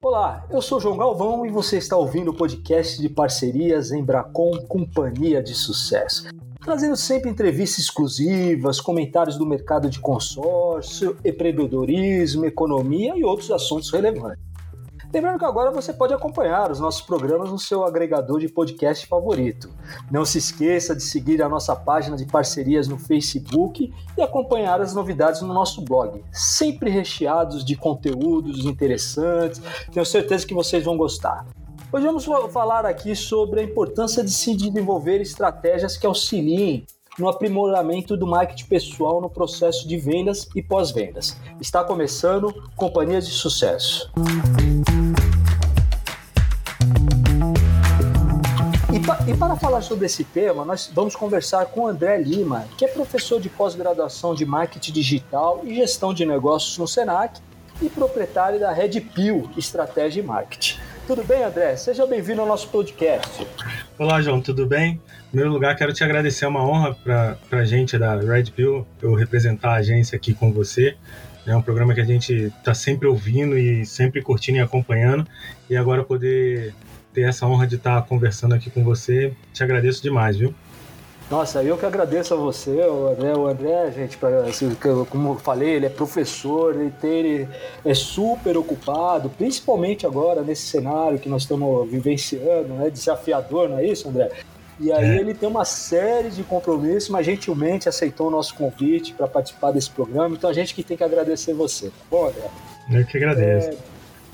[0.00, 5.42] Olá, eu sou João Galvão e você está ouvindo o podcast de parcerias Embracon Companhia
[5.42, 6.28] de Sucesso.
[6.60, 14.47] Trazendo sempre entrevistas exclusivas, comentários do mercado de consórcio, empreendedorismo, economia e outros assuntos relevantes.
[15.10, 19.70] Lembrando que agora você pode acompanhar os nossos programas no seu agregador de podcast favorito.
[20.10, 24.94] Não se esqueça de seguir a nossa página de parcerias no Facebook e acompanhar as
[24.94, 29.62] novidades no nosso blog, sempre recheados de conteúdos interessantes.
[29.90, 31.46] Tenho certeza que vocês vão gostar.
[31.90, 36.84] Hoje vamos falar aqui sobre a importância de se desenvolver estratégias que auxiliem
[37.18, 41.36] no aprimoramento do marketing pessoal no processo de vendas e pós-vendas.
[41.60, 44.10] Está começando Companhias de Sucesso.
[48.92, 52.84] E, pa para falar sobre esse tema, nós vamos conversar com o André Lima, que
[52.84, 57.40] é professor de pós-graduação de marketing digital e gestão de negócios no Senac
[57.80, 60.78] e proprietário da Red Pill Estratégia e Marketing.
[61.06, 61.76] Tudo bem, André?
[61.76, 63.46] Seja bem-vindo ao nosso podcast.
[63.98, 65.00] Olá, João, tudo bem?
[65.28, 68.86] Em primeiro lugar, quero te agradecer, é uma honra para a gente da Red Pill
[69.02, 70.96] eu representar a agência aqui com você.
[71.46, 75.26] É um programa que a gente está sempre ouvindo e sempre curtindo e acompanhando.
[75.68, 76.74] E agora poder
[77.12, 80.54] ter essa honra de estar tá conversando aqui com você, te agradeço demais, viu?
[81.30, 83.34] Nossa, eu que agradeço a você, o André.
[83.34, 84.74] O André, gente, pra, assim,
[85.10, 87.48] como eu falei, ele é professor, ele, tem, ele
[87.84, 92.88] é super ocupado, principalmente agora nesse cenário que nós estamos vivenciando, né?
[92.88, 94.30] Desafiador, não é isso, André?
[94.80, 95.20] E aí é.
[95.20, 99.90] ele tem uma série de compromissos, mas gentilmente aceitou o nosso convite para participar desse
[99.90, 100.34] programa.
[100.36, 101.88] Então a gente que tem que agradecer você.
[101.88, 102.48] Tá bom, André?
[102.90, 103.70] Eu que agradeço.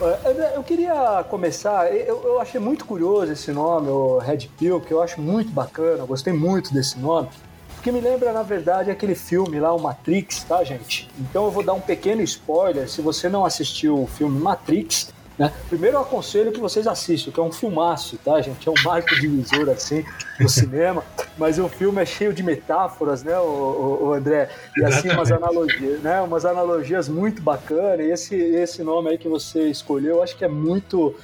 [0.01, 4.93] É, eu queria começar, eu, eu, achei muito curioso esse nome, o Red Pill, que
[4.93, 7.29] eu acho muito bacana, eu gostei muito desse nome,
[7.77, 11.09] porque me lembra, na verdade, aquele filme lá, o Matrix, tá, gente?
[11.17, 15.53] Então eu vou dar um pequeno spoiler, se você não assistiu o filme Matrix, né?
[15.69, 18.69] Primeiro eu aconselho que vocês assistam, que é um filmaço, tá, gente?
[18.69, 20.05] É um marco divisor, assim,
[20.39, 21.03] no cinema.
[21.37, 24.49] Mas o filme é cheio de metáforas, né, o, o, André?
[24.77, 26.21] E assim, umas analogias, né?
[26.21, 28.07] Umas analogias muito bacanas.
[28.07, 31.15] E esse, esse nome aí que você escolheu, eu acho que é muito...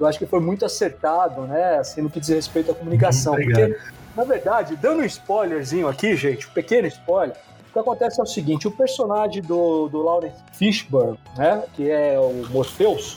[0.00, 1.78] Eu acho que foi muito acertado, né?
[1.78, 3.34] Assim, no que diz respeito à comunicação.
[3.34, 3.76] Porque,
[4.16, 7.36] na verdade, dando um spoilerzinho aqui, gente, um pequeno spoiler,
[7.68, 12.18] o que acontece é o seguinte, o personagem do, do Lawrence Fishburne, né, que é
[12.18, 13.16] o Morpheus,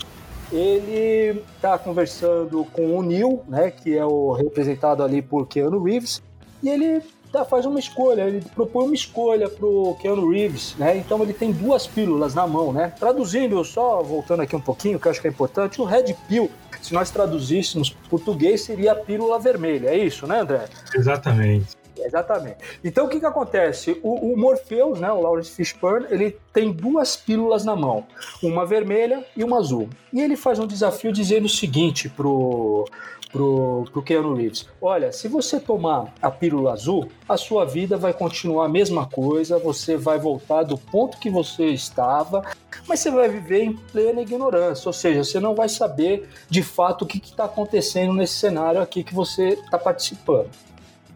[0.51, 6.21] ele está conversando com o Neil, né, que é o representado ali por Keanu Reeves,
[6.61, 7.01] e ele
[7.31, 10.97] tá, faz uma escolha, ele propõe uma escolha pro Keanu Reeves, né?
[10.97, 12.93] Então ele tem duas pílulas na mão, né?
[12.99, 16.51] Traduzindo, só voltando aqui um pouquinho, que eu acho que é importante, o Red Pill,
[16.81, 20.65] se nós traduzíssemos português, seria a pílula vermelha, é isso, né, André?
[20.93, 21.80] Exatamente.
[22.03, 22.57] Exatamente.
[22.83, 23.99] Então o que, que acontece?
[24.03, 28.05] O, o Morpheus, né, o Lawrence Fishburne, ele tem duas pílulas na mão,
[28.41, 29.89] uma vermelha e uma azul.
[30.11, 32.85] E ele faz um desafio dizendo o seguinte pro
[33.31, 38.13] pro, pro Keanu Reeves: Olha, se você tomar a pílula azul, a sua vida vai
[38.13, 42.43] continuar a mesma coisa, você vai voltar do ponto que você estava,
[42.87, 47.03] mas você vai viver em plena ignorância, ou seja, você não vai saber de fato
[47.03, 50.49] o que está acontecendo nesse cenário aqui que você está participando.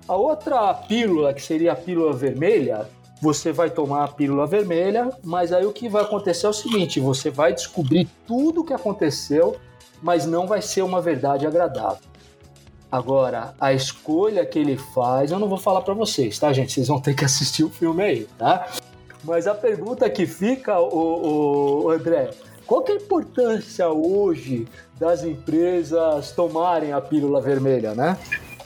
[0.07, 2.87] A outra pílula, que seria a pílula vermelha,
[3.19, 6.99] você vai tomar a pílula vermelha, mas aí o que vai acontecer é o seguinte:
[6.99, 9.55] você vai descobrir tudo o que aconteceu,
[10.03, 12.03] mas não vai ser uma verdade agradável.
[12.91, 16.71] Agora, a escolha que ele faz, eu não vou falar para vocês, tá, gente?
[16.71, 18.67] Vocês vão ter que assistir o filme aí, tá?
[19.23, 22.29] Mas a pergunta que fica, o, o André,
[22.67, 24.67] qual que é a importância hoje
[24.99, 28.17] das empresas tomarem a pílula vermelha, né?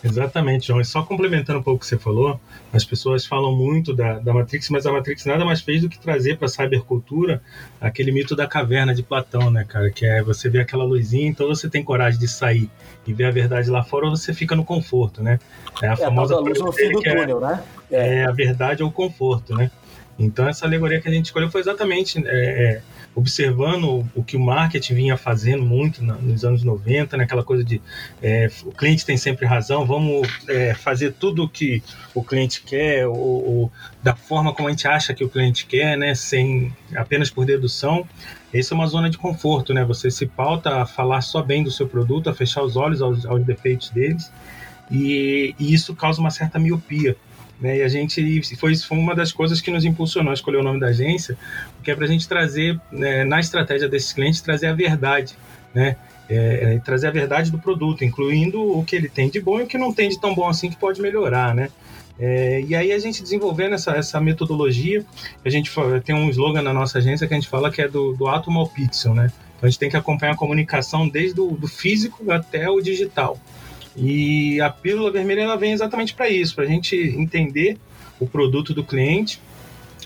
[0.03, 0.79] Exatamente, João.
[0.79, 2.39] E só complementando um pouco o que você falou,
[2.71, 5.99] as pessoas falam muito da, da Matrix, mas a Matrix nada mais fez do que
[5.99, 7.41] trazer para a cybercultura
[7.81, 9.89] aquele mito da caverna de Platão, né, cara?
[9.89, 12.69] Que é você vê aquela luzinha, então você tem coragem de sair
[13.05, 15.39] e ver a verdade lá fora, ou você fica no conforto, né?
[15.81, 17.63] É a é famosa a luz no fim do é túnel, é, né?
[17.91, 18.15] É.
[18.19, 18.25] é.
[18.25, 19.69] a verdade ou o conforto, né?
[20.17, 22.81] Então essa alegoria que a gente escolheu foi exatamente é, é
[23.19, 27.81] observando o que o marketing vinha fazendo muito nos anos 90, naquela né, coisa de
[28.21, 31.83] é, o cliente tem sempre razão, vamos é, fazer tudo o que
[32.15, 33.71] o cliente quer, ou, ou,
[34.01, 38.07] da forma como a gente acha que o cliente quer, né, sem apenas por dedução.
[38.53, 39.85] Essa é uma zona de conforto, né?
[39.85, 43.25] Você se pauta a falar só bem do seu produto, a fechar os olhos aos,
[43.25, 44.31] aos defeitos deles,
[44.89, 47.15] e, e isso causa uma certa miopia.
[47.59, 47.77] Né?
[47.77, 50.79] E a gente foi, foi uma das coisas que nos impulsionou a escolher o nome
[50.79, 51.37] da agência,
[51.89, 55.35] porque é para a gente trazer, né, na estratégia desses clientes, trazer a verdade,
[55.73, 55.95] né?
[56.29, 59.63] É, é, trazer a verdade do produto, incluindo o que ele tem de bom e
[59.63, 61.69] o que não tem de tão bom assim que pode melhorar, né?
[62.19, 65.03] É, e aí a gente desenvolvendo essa, essa metodologia,
[65.43, 65.71] a gente
[66.05, 68.59] tem um slogan na nossa agência que a gente fala que é do, do átomo
[68.59, 69.31] ao pixel, né?
[69.57, 73.39] Então a gente tem que acompanhar a comunicação desde o do físico até o digital.
[73.97, 77.77] E a pílula vermelha ela vem exatamente para isso, para a gente entender
[78.19, 79.41] o produto do cliente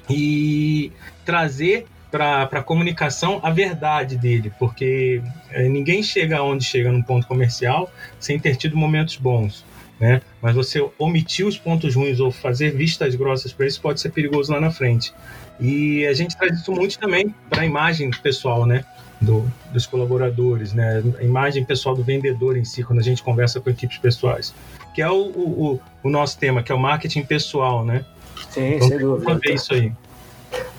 [0.09, 0.91] e
[1.25, 7.25] trazer para a comunicação a verdade dele, porque é, ninguém chega onde chega num ponto
[7.25, 9.65] comercial sem ter tido momentos bons.
[9.99, 10.21] Né?
[10.41, 14.51] Mas você omitir os pontos ruins ou fazer vistas grossas para isso pode ser perigoso
[14.51, 15.13] lá na frente.
[15.59, 18.83] E a gente traz isso muito também para a imagem pessoal, né?
[19.21, 21.01] Do, dos colaboradores, né?
[21.17, 24.53] A imagem pessoal do vendedor em si, quando a gente conversa com equipes pessoais,
[24.93, 28.03] que é o, o, o nosso tema, que é o marketing pessoal, né?
[28.49, 29.39] Sim, então, sem dúvida.
[29.41, 29.93] ver isso aí.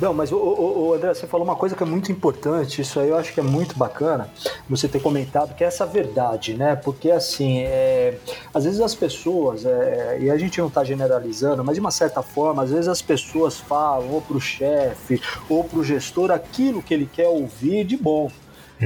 [0.01, 2.99] Não, mas o, o, o, André, você falou uma coisa que é muito importante, isso
[2.99, 4.29] aí eu acho que é muito bacana
[4.69, 6.75] você ter comentado, que é essa verdade, né?
[6.75, 8.19] Porque assim, é,
[8.53, 12.23] às vezes as pessoas, é, e a gente não está generalizando, mas de uma certa
[12.23, 16.83] forma, às vezes as pessoas falam ou para o chefe ou para o gestor aquilo
[16.83, 18.31] que ele quer ouvir de bom.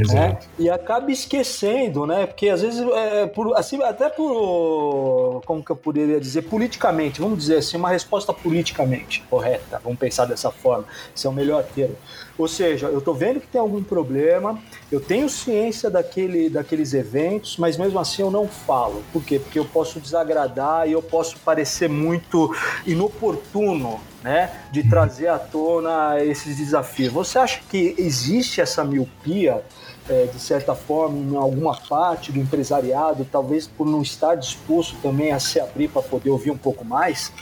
[0.07, 0.39] Né?
[0.59, 2.27] E acaba esquecendo, né?
[2.27, 7.39] Porque às vezes, é, por, assim, até por, como que eu poderia dizer, politicamente, vamos
[7.39, 10.85] dizer assim, uma resposta politicamente correta, vamos pensar dessa forma,
[11.15, 11.97] esse é o melhor termo.
[12.39, 14.57] Ou seja, eu estou vendo que tem algum problema,
[14.93, 19.03] eu tenho ciência daquele, daqueles eventos, mas mesmo assim eu não falo.
[19.13, 19.41] Por quê?
[19.41, 22.55] Porque eu posso desagradar e eu posso parecer muito
[22.87, 27.13] inoportuno né, de trazer à tona esses desafios.
[27.13, 29.63] Você acha que existe essa miopia
[30.09, 35.33] é, de certa forma, em alguma parte do empresariado, talvez por não estar disposto também
[35.33, 37.33] a se abrir para poder ouvir um pouco mais?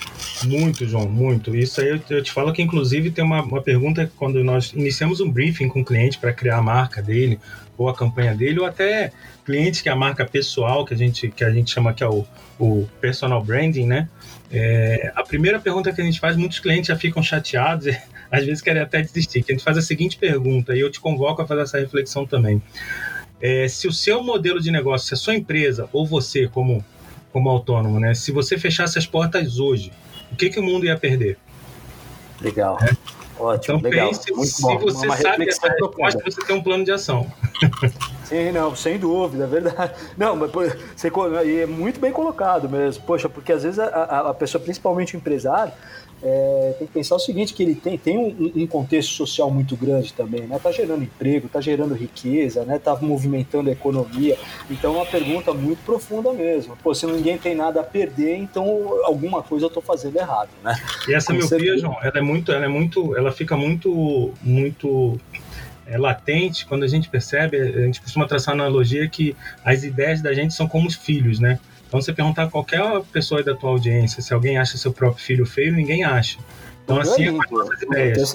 [0.44, 1.54] Muito, João, muito.
[1.54, 5.30] Isso aí eu, te falo que, inclusive, tem uma, uma pergunta quando nós iniciamos um
[5.30, 7.38] briefing com o cliente para criar a marca dele,
[7.78, 9.12] ou a campanha dele, ou até
[9.44, 12.08] cliente que é a marca pessoal, que a gente, que a gente chama que é
[12.08, 12.24] o,
[12.58, 14.08] o personal branding, né?
[14.50, 17.86] É, a primeira pergunta que a gente faz, muitos clientes já ficam chateados,
[18.31, 19.43] às vezes querem até desistir.
[19.43, 22.26] Que a gente faz a seguinte pergunta, e eu te convoco a fazer essa reflexão
[22.26, 22.62] também.
[23.40, 26.84] É, se o seu modelo de negócio, se a sua empresa ou você como,
[27.32, 29.93] como autônomo, né, se você fechasse as portas hoje,
[30.32, 31.38] o que, que o mundo ia perder?
[32.40, 32.78] Legal.
[32.82, 32.96] É?
[33.38, 34.08] Ótimo, então legal.
[34.08, 34.78] pense Muito se bom.
[34.78, 37.31] você Uma sabe essa resposta, você tem um plano de ação.
[38.28, 39.93] Sim, não, sem dúvida, é verdade.
[40.19, 41.12] Não, mas você,
[41.62, 43.05] é muito bem colocado mesmo.
[43.05, 45.73] Poxa, porque às vezes a, a pessoa, principalmente o empresário,
[46.23, 49.76] é, tem que pensar o seguinte, que ele tem, tem um, um, contexto social muito
[49.76, 50.58] grande também, né?
[50.61, 52.81] Tá gerando emprego, tá gerando riqueza, né?
[52.81, 54.37] Tá movimentando a economia.
[54.69, 56.76] Então é uma pergunta muito profunda mesmo.
[56.82, 58.67] Pô, se ninguém tem nada a perder, então
[59.05, 60.75] alguma coisa eu tô fazendo errado, né?
[61.06, 61.78] E essa Com miopia, certeza.
[61.78, 65.20] João, ela é muito, ela é muito, ela fica muito, muito
[65.87, 70.21] é, latente quando a gente percebe, a gente costuma traçar a analogia que as ideias
[70.21, 71.59] da gente são como os filhos, né?
[71.87, 75.47] Então, você perguntar a qualquer pessoa da tua audiência se alguém acha seu próprio filho
[75.47, 76.38] feio, ninguém acha.
[76.85, 78.35] Então, assim é com as ideias.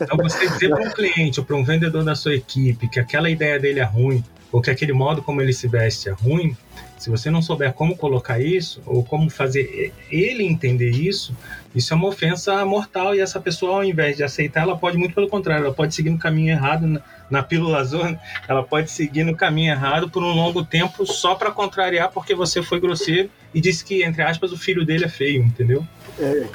[0.00, 3.30] Então, você dizer para um cliente ou para um vendedor da sua equipe que aquela
[3.30, 6.56] ideia dele é ruim, ou que aquele modo como ele se veste é ruim,
[7.02, 11.34] se você não souber como colocar isso, ou como fazer ele entender isso,
[11.74, 13.12] isso é uma ofensa mortal.
[13.12, 16.10] E essa pessoa, ao invés de aceitar, ela pode, muito pelo contrário, ela pode seguir
[16.10, 18.16] no caminho errado, na pílula azul,
[18.46, 22.62] ela pode seguir no caminho errado por um longo tempo só para contrariar porque você
[22.62, 25.84] foi grosseiro e disse que, entre aspas, o filho dele é feio, entendeu?
[26.20, 26.46] É,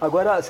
[0.00, 0.40] agora,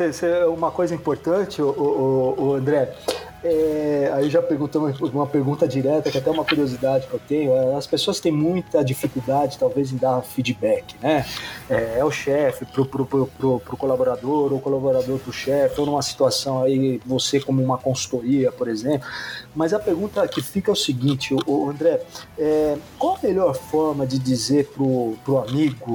[0.48, 2.94] uma coisa importante, o, o, o André,
[3.42, 7.52] é, aí já perguntamos uma pergunta direta, que é até uma curiosidade que eu tenho.
[7.54, 11.24] É, as pessoas têm muita dificuldade, talvez, em dar feedback, né?
[11.68, 15.86] É, é o chefe pro, pro, pro, pro, colaborador, ou o colaborador pro chefe, ou
[15.86, 19.08] numa situação aí, você como uma consultoria, por exemplo.
[19.54, 22.02] Mas a pergunta que fica é o seguinte, o André,
[22.38, 25.94] é, qual a melhor forma de dizer pro, pro amigo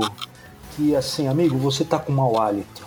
[0.75, 2.83] que, assim, amigo, você tá com mau hálito?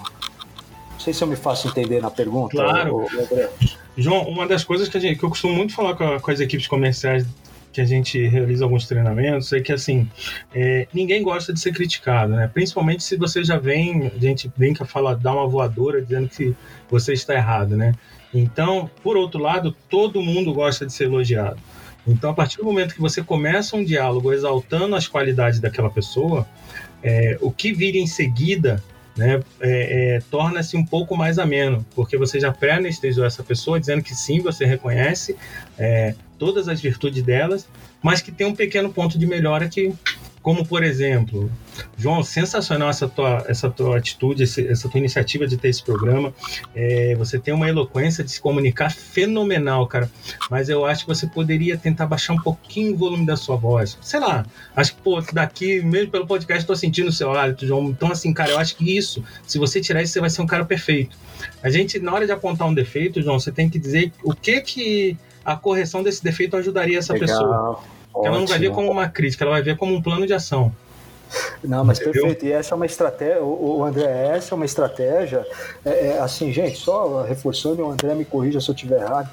[0.93, 3.07] Não sei se eu me faço entender na pergunta, claro.
[3.13, 3.51] André.
[3.99, 6.39] João, uma das coisas que, gente, que eu costumo muito falar com, a, com, as
[6.39, 7.27] equipes comerciais
[7.73, 10.09] que a gente realiza alguns treinamentos é que assim
[10.55, 12.49] é, ninguém gosta de ser criticado, né?
[12.53, 16.55] Principalmente se você já vem, a gente brinca, fala, dá uma voadora dizendo que
[16.89, 17.93] você está errado, né?
[18.33, 21.59] Então, por outro lado, todo mundo gosta de ser elogiado.
[22.07, 26.47] Então, a partir do momento que você começa um diálogo exaltando as qualidades daquela pessoa,
[27.03, 28.83] é, o que vira em seguida
[29.19, 34.01] né, é, é, torna-se um pouco mais ameno, porque você já pré-anestesiou essa pessoa dizendo
[34.01, 35.37] que sim, você reconhece
[35.77, 37.69] é, todas as virtudes delas,
[38.01, 39.93] mas que tem um pequeno ponto de melhora que
[40.49, 41.53] como, por exemplo,
[41.99, 46.33] João, sensacional essa tua, essa tua atitude, essa tua iniciativa de ter esse programa.
[46.75, 50.11] É, você tem uma eloquência de se comunicar fenomenal, cara.
[50.51, 53.99] Mas eu acho que você poderia tentar baixar um pouquinho o volume da sua voz.
[54.01, 57.91] Sei lá, acho que, pô, daqui, mesmo pelo podcast, estou sentindo o seu hálito, João.
[57.91, 60.47] Então, assim, cara, eu acho que isso, se você tirar isso, você vai ser um
[60.47, 61.15] cara perfeito.
[61.63, 64.63] A gente, na hora de apontar um defeito, João, você tem que dizer o que
[64.63, 67.29] que a correção desse defeito ajudaria essa Legal.
[67.29, 67.98] pessoa.
[68.15, 70.73] Ela não vai ver como uma crítica, ela vai ver como um plano de ação.
[71.63, 72.23] Não, mas Entendeu?
[72.23, 72.47] perfeito.
[72.47, 75.47] E essa é uma estratégia, o André, essa é uma estratégia.
[75.85, 79.29] É, é, assim, gente, só reforçando, o André me corrija se eu estiver errado.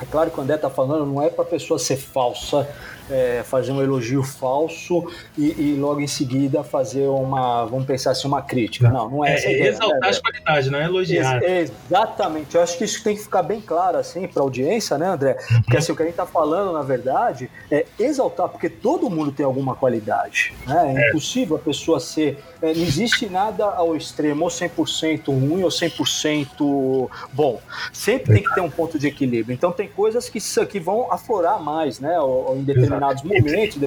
[0.00, 2.68] É claro que o André está falando, não é para a pessoa ser falsa,
[3.12, 8.26] é, fazer um elogio falso e, e, logo em seguida fazer uma, vamos pensar assim,
[8.26, 8.88] uma crítica.
[8.88, 11.42] Não, não é, é essa é ideia, exaltar né, as qualidades, não é elogiar.
[11.42, 12.54] Ex exatamente.
[12.54, 15.34] Eu acho que isso tem que ficar bem claro assim para a audiência, né, André?
[15.62, 19.30] Porque assim, o que a gente está falando, na verdade, é exaltar, porque todo mundo
[19.30, 20.54] tem alguma qualidade.
[20.66, 20.94] Né?
[20.96, 21.08] É, é.
[21.08, 22.38] impossível a pessoa ser.
[22.62, 27.60] É, não existe nada ao extremo, ou 100% ruim ou 100% bom.
[27.92, 29.52] Sempre tem que ter um ponto de equilíbrio.
[29.52, 32.16] Então, tem coisas que, que vão aflorar mais, né?
[32.54, 32.62] Em
[33.02, 33.78] determinados momentos,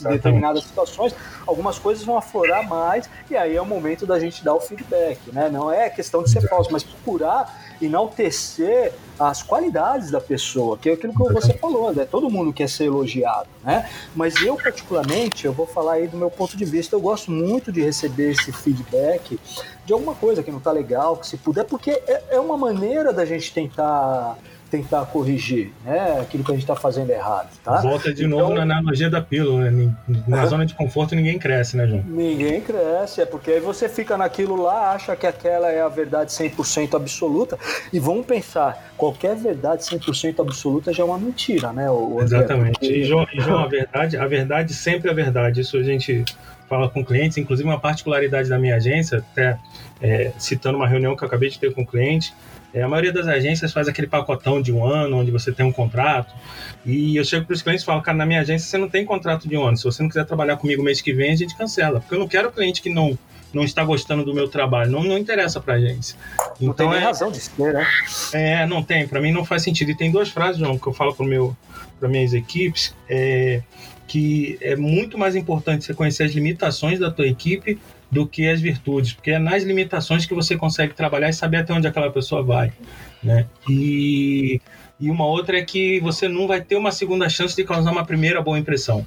[0.00, 1.14] determinadas situações,
[1.46, 5.18] algumas coisas vão aflorar mais, e aí é o momento da gente dar o feedback,
[5.32, 5.48] né?
[5.48, 10.92] Não é questão de ser falso, mas procurar enaltecer as qualidades da pessoa, que é
[10.92, 12.04] aquilo que você falou, né?
[12.04, 13.88] Todo mundo quer ser elogiado, né?
[14.14, 17.72] Mas eu, particularmente, eu vou falar aí do meu ponto de vista, eu gosto muito
[17.72, 19.38] de receber esse feedback
[19.84, 23.12] de alguma coisa que não tá legal, que se puder, porque é, é uma maneira
[23.12, 24.36] da gente tentar
[24.70, 26.20] tentar corrigir, né?
[26.20, 27.80] Aquilo que a gente está fazendo errado, tá?
[27.80, 29.92] Volta de então, novo na analogia da pílula, né?
[30.28, 32.02] Na zona de conforto ninguém cresce, né, João?
[32.06, 36.30] Ninguém cresce, é porque aí você fica naquilo lá, acha que aquela é a verdade
[36.30, 37.58] 100% absoluta,
[37.92, 41.90] e vamos pensar, qualquer verdade 100% absoluta já é uma mentira, né?
[41.90, 42.78] O, Exatamente.
[42.78, 42.86] Porque...
[42.86, 46.24] E, João, e, João, a verdade, a verdade sempre é verdade, isso a gente
[46.68, 49.58] fala com clientes, inclusive uma particularidade da minha agência, até
[50.00, 52.32] é, citando uma reunião que eu acabei de ter com um cliente,
[52.72, 55.72] é, a maioria das agências faz aquele pacotão de um ano, onde você tem um
[55.72, 56.34] contrato.
[56.84, 59.04] E eu chego para os clientes e falo, cara, na minha agência você não tem
[59.04, 59.76] contrato de um ano.
[59.76, 62.00] Se você não quiser trabalhar comigo mês que vem, a gente cancela.
[62.00, 63.18] Porque eu não quero cliente que não,
[63.52, 64.90] não está gostando do meu trabalho.
[64.90, 66.16] Não, não interessa para a agência.
[66.60, 67.86] Não então, tem é, razão de ser, né?
[68.32, 69.06] É, não tem.
[69.06, 69.90] Para mim não faz sentido.
[69.90, 71.56] E tem duas frases, João, que eu falo para meu
[71.98, 73.60] para minhas equipes, é,
[74.08, 77.78] que é muito mais importante você conhecer as limitações da tua equipe
[78.10, 81.72] do que as virtudes, porque é nas limitações que você consegue trabalhar e saber até
[81.72, 82.72] onde aquela pessoa vai,
[83.22, 83.46] né?
[83.68, 84.60] E,
[84.98, 88.04] e uma outra é que você não vai ter uma segunda chance de causar uma
[88.04, 89.06] primeira boa impressão.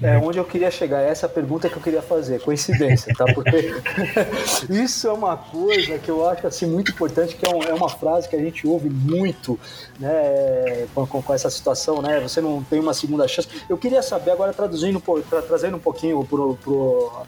[0.00, 3.24] É onde eu queria chegar, essa é a pergunta que eu queria fazer, coincidência, tá?
[3.32, 3.74] Porque
[4.70, 7.88] isso é uma coisa que eu acho assim muito importante, que é, um, é uma
[7.88, 9.58] frase que a gente ouve muito,
[10.00, 12.20] né, com, com, essa situação, né?
[12.20, 13.48] Você não tem uma segunda chance.
[13.68, 16.26] Eu queria saber agora traduzindo, tra, trazendo um pouquinho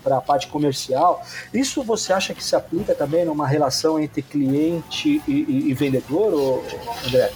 [0.03, 5.23] para a parte comercial, isso você acha que se aplica também numa relação entre cliente
[5.29, 6.63] e, e, e vendedor,
[7.07, 7.31] André?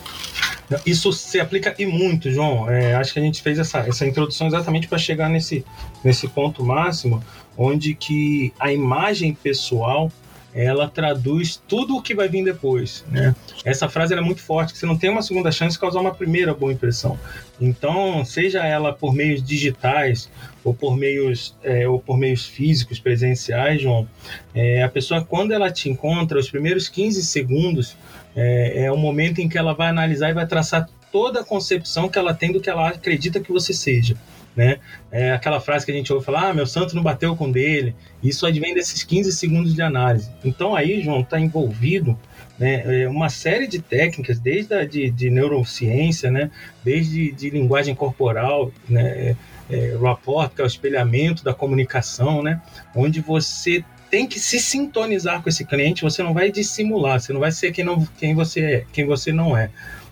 [0.84, 2.70] Isso se aplica e muito, João.
[2.70, 5.64] É, acho que a gente fez essa, essa introdução exatamente para chegar nesse,
[6.04, 7.22] nesse ponto máximo,
[7.56, 10.12] onde que a imagem pessoal
[10.58, 13.32] ela traduz tudo o que vai vir depois, né?
[13.64, 16.12] Essa frase é muito forte, que você não tem uma segunda chance de causar uma
[16.12, 17.16] primeira boa impressão.
[17.60, 20.28] Então, seja ela por meios digitais
[20.64, 24.08] ou por meios é, ou por meios físicos presenciais, João,
[24.52, 27.96] é, a pessoa quando ela te encontra, os primeiros 15 segundos
[28.34, 32.08] é, é o momento em que ela vai analisar e vai traçar toda a concepção
[32.08, 34.16] que ela tem do que ela acredita que você seja.
[34.58, 34.80] Né?
[35.12, 37.94] É aquela frase que a gente ouve falar, ah, meu santo não bateu com dele.
[38.20, 40.32] Isso advém desses 15 segundos de análise.
[40.44, 42.18] Então aí, João, está envolvido
[42.58, 46.50] né, é uma série de técnicas, desde a de, de neurociência, né,
[46.82, 49.36] desde de linguagem corporal, né,
[49.70, 52.60] é, rapport, que é o espelhamento da comunicação, né,
[52.96, 57.40] onde você tem que se sintonizar com esse cliente, você não vai dissimular, você não
[57.40, 59.70] vai ser quem, não, quem você é, quem você não é.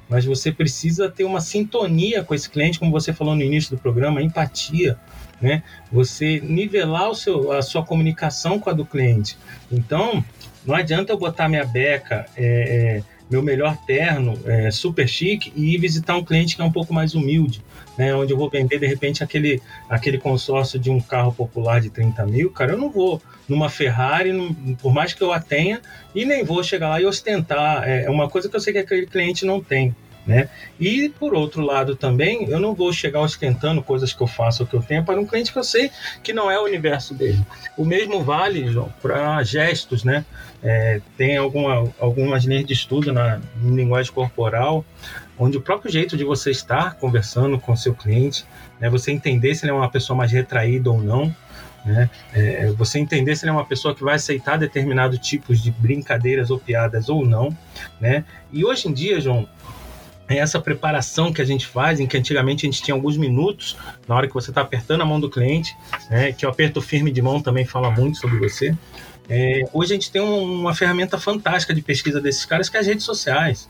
[0.09, 3.81] Mas você precisa ter uma sintonia com esse cliente, como você falou no início do
[3.81, 4.97] programa, empatia,
[5.41, 5.63] né?
[5.91, 9.37] Você nivelar o seu, a sua comunicação com a do cliente.
[9.71, 10.25] Então,
[10.65, 15.75] não adianta eu botar minha beca, é, é, meu melhor terno, é, super chique, e
[15.75, 17.63] ir visitar um cliente que é um pouco mais humilde
[17.97, 21.91] né, onde eu vou vender de repente aquele, aquele consórcio de um carro popular de
[21.91, 24.33] 30 mil, cara, eu não vou numa Ferrari,
[24.81, 25.81] por mais que eu a tenha,
[26.15, 27.89] e nem vou chegar lá e ostentar.
[27.89, 29.95] É, é uma coisa que eu sei que aquele cliente não tem.
[30.27, 30.49] Né?
[30.81, 34.67] E por outro lado também, eu não vou chegar ostentando coisas que eu faço ou
[34.69, 35.89] que eu tenho para um cliente que eu sei
[36.21, 37.39] que não é o universo dele.
[37.77, 38.67] O mesmo vale
[39.01, 40.25] para gestos, né?
[40.69, 44.85] É, tem alguma, algumas linhas de estudo na linguagem corporal
[45.39, 48.45] onde o próprio jeito de você estar conversando com o seu cliente,
[48.81, 51.35] né, você entender se ele é uma pessoa mais retraída ou não,
[51.85, 55.71] né, é, você entender se ele é uma pessoa que vai aceitar determinados tipos de
[55.71, 57.57] brincadeiras ou piadas ou não,
[58.01, 59.49] né, e hoje em dia, João,
[60.29, 63.77] é essa preparação que a gente faz, em que antigamente a gente tinha alguns minutos
[64.09, 65.77] na hora que você está apertando a mão do cliente,
[66.11, 68.77] né, que o aperto firme de mão também fala muito sobre você.
[69.29, 72.87] É, hoje a gente tem uma ferramenta fantástica de pesquisa desses caras que é as
[72.87, 73.69] redes sociais.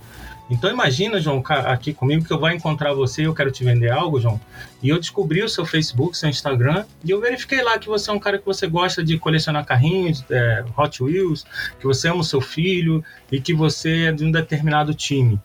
[0.49, 4.21] Então imagina, João, aqui comigo que eu vou encontrar você eu quero te vender algo,
[4.21, 4.41] João,
[4.81, 8.13] e eu descobri o seu Facebook, seu Instagram, e eu verifiquei lá que você é
[8.13, 11.45] um cara que você gosta de colecionar carrinhos, é, Hot Wheels,
[11.81, 15.41] que você ama o seu filho e que você é de um determinado time.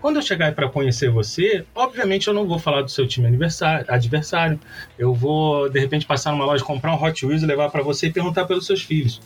[0.00, 3.28] Quando eu chegar para conhecer você, obviamente eu não vou falar do seu time
[3.86, 4.58] adversário.
[4.98, 8.12] Eu vou, de repente, passar numa loja, comprar um Hot Wheels, levar para você e
[8.12, 9.20] perguntar pelos seus filhos.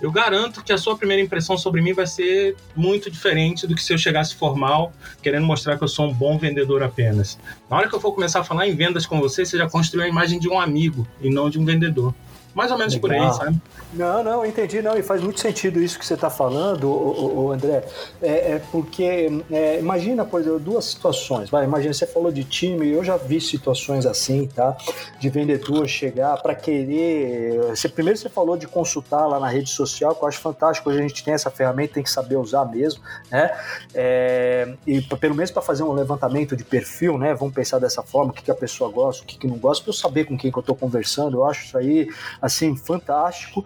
[0.00, 3.82] Eu garanto que a sua primeira impressão sobre mim vai ser muito diferente do que
[3.82, 7.38] se eu chegasse formal, querendo mostrar que eu sou um bom vendedor apenas.
[7.70, 10.04] Na hora que eu for começar a falar em vendas com você, você já construiu
[10.04, 12.14] a imagem de um amigo e não de um vendedor.
[12.54, 13.10] Mais ou menos Legal.
[13.10, 13.60] por aí, sabe?
[13.92, 17.52] Não, não, entendi, não, e faz muito sentido isso que você está falando, o, o,
[17.52, 17.84] André,
[18.22, 22.88] é, é porque, é, imagina, por exemplo, duas situações, vai, imagina, você falou de time,
[22.90, 24.76] eu já vi situações assim, tá,
[25.18, 30.14] de vendedor chegar para querer, você, primeiro você falou de consultar lá na rede social,
[30.14, 33.02] que eu acho fantástico, hoje a gente tem essa ferramenta, tem que saber usar mesmo,
[33.30, 33.56] né,
[33.94, 38.30] é, e pelo menos para fazer um levantamento de perfil, né, vamos pensar dessa forma,
[38.30, 40.36] o que, que a pessoa gosta, o que, que não gosta, para eu saber com
[40.36, 42.08] quem que eu estou conversando, eu acho isso aí,
[42.44, 43.64] assim, fantástico,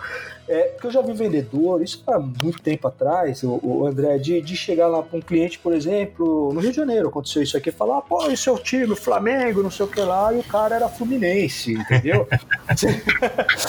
[0.49, 4.40] é, porque eu já vi vendedor, isso há muito tempo atrás, o, o André, de,
[4.40, 7.70] de chegar lá para um cliente, por exemplo, no Rio de Janeiro, aconteceu isso aqui,
[7.70, 10.88] falar, pô, e seu time, Flamengo, não sei o que lá, e o cara era
[10.88, 12.26] Fluminense, entendeu?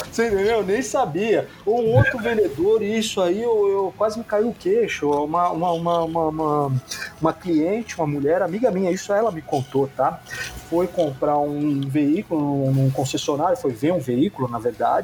[0.10, 0.64] Você entendeu?
[0.64, 1.48] Nem sabia.
[1.66, 5.10] Ou um outro vendedor, isso aí eu, eu quase me caiu o queixo.
[5.10, 6.72] Uma, uma, uma, uma,
[7.20, 10.22] uma cliente, uma mulher, amiga minha, isso ela me contou, tá?
[10.70, 14.99] Foi comprar um veículo num concessionário, foi ver um veículo, na verdade,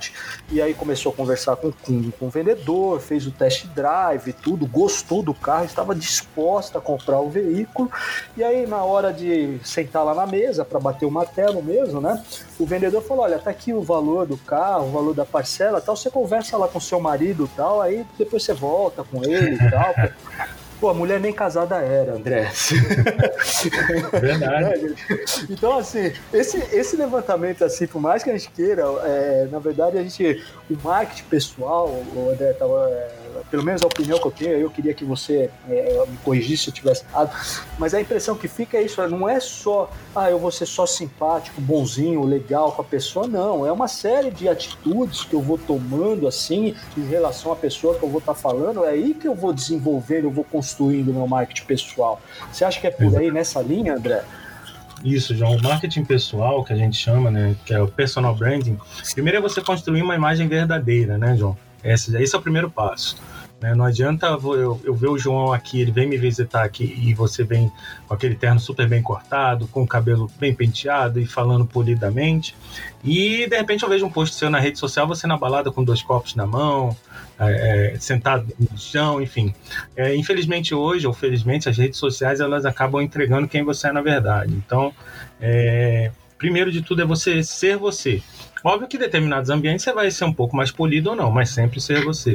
[0.52, 4.66] e aí começou a conversar com com, com o vendedor, fez o test drive, tudo,
[4.66, 7.92] gostou do carro, estava disposta a comprar o veículo.
[8.36, 12.24] E aí, na hora de sentar lá na mesa para bater o martelo mesmo, né?
[12.60, 15.96] O vendedor falou: Olha, tá aqui o valor do carro, o valor da parcela tal.
[15.96, 19.94] Você conversa lá com seu marido tal, aí depois você volta com ele e tal.
[20.86, 22.48] Pô, a mulher nem casada era, André.
[24.22, 24.94] Verdade.
[25.50, 29.98] então, assim, esse, esse levantamento, assim, por mais que a gente queira, é, na verdade,
[29.98, 32.88] a gente, o marketing pessoal, o André tava.
[33.50, 36.70] Pelo menos a opinião que eu tenho, eu queria que você é, me corrigisse se
[36.70, 37.32] eu tivesse errado,
[37.78, 40.86] mas a impressão que fica é isso, não é só, ah, eu vou ser só
[40.86, 45.58] simpático, bonzinho, legal com a pessoa, não, é uma série de atitudes que eu vou
[45.58, 49.28] tomando, assim, em relação à pessoa que eu vou estar tá falando, é aí que
[49.28, 52.22] eu vou desenvolvendo, eu vou construindo meu marketing pessoal.
[52.52, 54.24] Você acha que é por aí, nessa linha, André?
[55.04, 55.56] Isso, João.
[55.56, 58.78] O marketing pessoal, que a gente chama, né, que é o personal branding,
[59.14, 61.58] primeiro é você construir uma imagem verdadeira, né, João?
[61.86, 63.16] Esse, esse é o primeiro passo.
[63.62, 63.74] Né?
[63.74, 67.44] Não adianta eu, eu ver o João aqui, ele vem me visitar aqui e você
[67.44, 67.72] vem
[68.08, 72.56] com aquele terno super bem cortado, com o cabelo bem penteado e falando polidamente.
[73.04, 75.84] E de repente eu vejo um post seu na rede social, você na balada com
[75.84, 76.96] dois copos na mão,
[77.40, 79.54] é, é sentado no chão, enfim.
[79.96, 84.02] É, infelizmente hoje, ou felizmente, as redes sociais elas acabam entregando quem você é na
[84.02, 84.54] verdade.
[84.54, 84.94] Então,
[85.40, 88.22] é, primeiro de tudo é você ser você.
[88.66, 91.52] Óbvio que em determinados ambientes você vai ser um pouco mais polido ou não, mas
[91.52, 92.34] sempre ser você.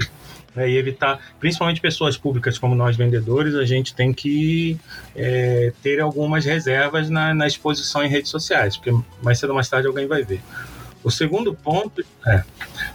[0.57, 4.79] É, e evitar, principalmente pessoas públicas como nós vendedores, a gente tem que
[5.17, 9.69] é, ter algumas reservas na, na, exposição em redes sociais, porque mais cedo ou mais
[9.69, 10.41] tarde alguém vai ver.
[11.03, 12.45] O segundo ponto é.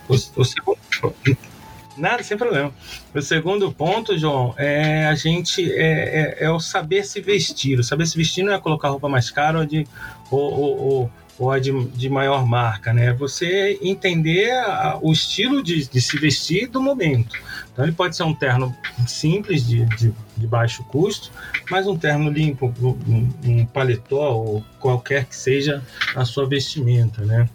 [0.07, 0.79] O, o segundo.
[1.97, 2.73] Nada, sem problema.
[3.13, 7.79] O segundo ponto, João, é a gente é, é, é, o saber se vestir.
[7.79, 9.85] O saber se vestir não é colocar roupa mais cara ou de
[10.29, 13.13] ou, ou, ou ou a de, de maior marca, né?
[13.13, 17.35] Você entender a, o estilo de, de, se vestir do momento.
[17.71, 21.31] Então ele pode ser um terno simples, de, de, de baixo custo,
[21.69, 25.83] mas um terno limpo, um, um, paletó ou qualquer que seja
[26.15, 27.49] a sua vestimenta, né?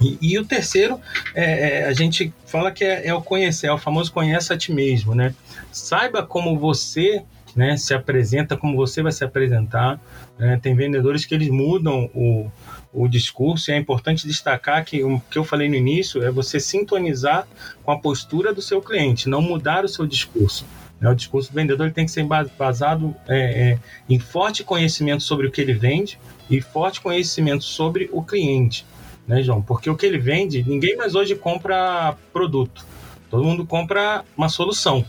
[0.00, 1.00] E, e o terceiro,
[1.36, 4.58] é, é, a gente fala que é, é o conhecer, é o famoso conheça a
[4.58, 5.32] ti mesmo, né?
[5.70, 7.24] Saiba como você
[7.54, 10.00] né, se apresenta, como você vai se apresentar.
[10.38, 10.58] Né?
[10.60, 12.50] Tem vendedores que eles mudam o,
[12.94, 16.60] o discurso, e é importante destacar que o que eu falei no início é você
[16.60, 17.46] sintonizar
[17.82, 20.64] com a postura do seu cliente, não mudar o seu discurso.
[21.00, 21.10] Né?
[21.10, 22.24] O discurso do vendedor tem que ser
[22.56, 23.78] basado é, é,
[24.08, 28.86] em forte conhecimento sobre o que ele vende e forte conhecimento sobre o cliente,
[29.26, 29.60] né, João?
[29.60, 32.86] Porque o que ele vende, ninguém mais hoje compra produto,
[33.28, 35.04] todo mundo compra uma solução.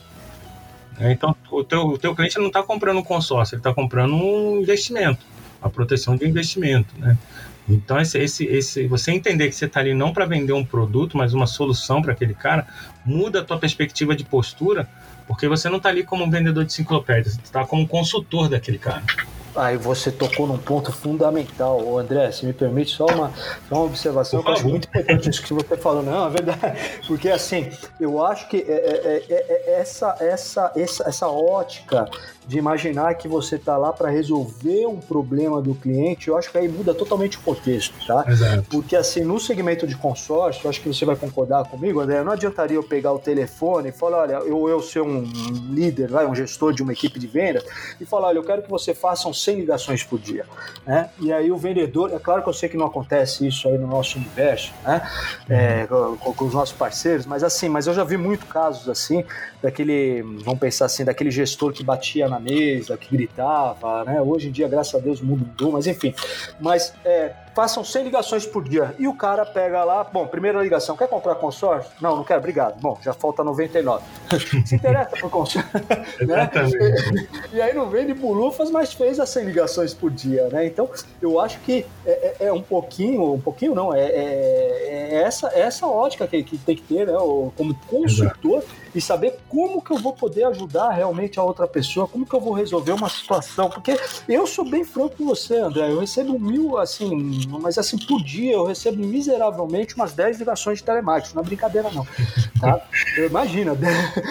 [0.97, 1.11] Né?
[1.11, 4.59] Então, o teu, o teu cliente não está comprando um consórcio, ele está comprando um
[4.59, 5.25] investimento,
[5.61, 7.17] a proteção de investimento, né?
[7.67, 11.17] Então, esse, esse, esse, você entender que você está ali não para vender um produto,
[11.17, 12.67] mas uma solução para aquele cara,
[13.03, 14.87] muda a tua perspectiva de postura,
[15.27, 18.77] porque você não está ali como um vendedor de enciclopédia, você está como consultor daquele
[18.77, 19.03] cara.
[19.55, 22.29] Aí você tocou num ponto fundamental, André.
[22.31, 23.31] Se me permite só uma,
[23.69, 26.03] só uma observação que eu acho muito importante isso que você falou.
[26.03, 26.77] Não, é verdade.
[27.07, 32.05] Porque assim, eu acho que é, é, é, é essa, essa, essa, essa ótica
[32.47, 36.57] de imaginar que você está lá para resolver um problema do cliente, eu acho que
[36.57, 38.23] aí muda totalmente o contexto, tá?
[38.27, 38.65] Exato.
[38.69, 42.31] Porque assim, no segmento de consórcio, eu acho que você vai concordar comigo, André, não
[42.31, 45.23] adiantaria eu pegar o telefone e falar, olha, eu, eu ser um
[45.69, 47.63] líder, vai, um gestor de uma equipe de vendas,
[47.99, 50.45] e falar, olha, eu quero que você faça 100 ligações por dia,
[50.85, 51.09] né?
[51.19, 53.87] E aí o vendedor, é claro que eu sei que não acontece isso aí no
[53.87, 55.01] nosso universo, né?
[55.49, 59.23] É, com, com os nossos parceiros, mas assim, mas eu já vi muito casos assim,
[59.61, 64.21] daquele, vamos pensar assim, daquele gestor que batia na mesa, que gritava, né?
[64.21, 66.13] Hoje em dia, graças a Deus, mudou, mas enfim.
[66.59, 68.93] Mas é, façam 100 ligações por dia.
[68.99, 71.89] E o cara pega lá, bom, primeira ligação, quer comprar consórcio?
[72.01, 72.79] Não, não quero, obrigado.
[72.81, 74.03] Bom, já falta 99.
[74.65, 75.71] Se interessa por consórcio.
[76.27, 76.51] né?
[77.53, 80.67] E aí não vende por lufas, mas fez as 100 ligações por dia, né?
[80.67, 80.89] Então,
[81.21, 85.47] eu acho que é, é, é um pouquinho, um pouquinho não, é, é, é essa,
[85.53, 87.13] é essa ótica que, que tem que ter, né?
[87.13, 88.57] Como consultor.
[88.57, 92.33] Exato e saber como que eu vou poder ajudar realmente a outra pessoa, como que
[92.33, 96.39] eu vou resolver uma situação, porque eu sou bem franco com você, André, eu recebo
[96.39, 101.43] mil, assim, mas assim, por dia eu recebo miseravelmente umas 10 ligações de telemarketing, não
[101.43, 102.05] é brincadeira não,
[102.59, 102.81] tá?
[103.17, 103.77] Imagina,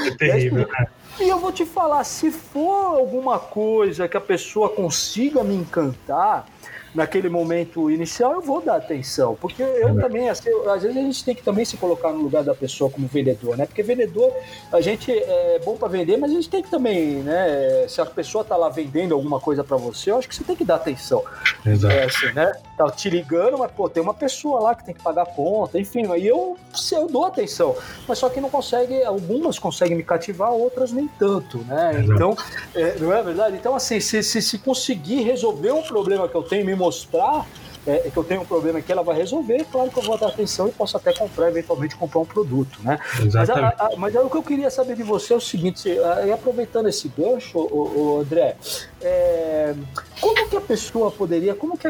[0.06, 0.86] é terrível, né?
[1.20, 6.46] E eu vou te falar, se for alguma coisa que a pessoa consiga me encantar,
[6.94, 9.36] naquele momento inicial, eu vou dar atenção.
[9.38, 12.22] Porque eu é também, assim, às vezes a gente tem que também se colocar no
[12.22, 13.66] lugar da pessoa como vendedor, né?
[13.66, 14.32] Porque vendedor,
[14.72, 17.86] a gente é bom para vender, mas a gente tem que também, né?
[17.88, 20.54] Se a pessoa tá lá vendendo alguma coisa para você, eu acho que você tem
[20.54, 21.24] que dar atenção.
[21.66, 21.94] Exato.
[21.94, 22.52] É assim, né?
[22.76, 25.78] Tá te ligando, mas pô, tem uma pessoa lá que tem que pagar a conta,
[25.78, 26.56] enfim, aí eu,
[26.92, 27.76] eu dou atenção.
[28.08, 32.00] Mas só que não consegue, algumas conseguem me cativar, outras nem tanto, né?
[32.00, 32.12] Exato.
[32.12, 32.36] Então,
[32.74, 33.56] é, não é verdade?
[33.56, 37.46] Então, assim, se, se, se conseguir resolver um problema que eu tenho, me mostrar
[37.86, 40.28] é, que eu tenho um problema que ela vai resolver, claro que eu vou dar
[40.28, 42.98] atenção e posso até comprar, eventualmente comprar um produto, né?
[43.32, 46.32] Mas, a, a, mas o que eu queria saber de você é o seguinte, e
[46.32, 48.56] aproveitando esse gancho, o, o André,
[49.02, 49.74] é,
[50.20, 51.88] como que a pessoa poderia, como que,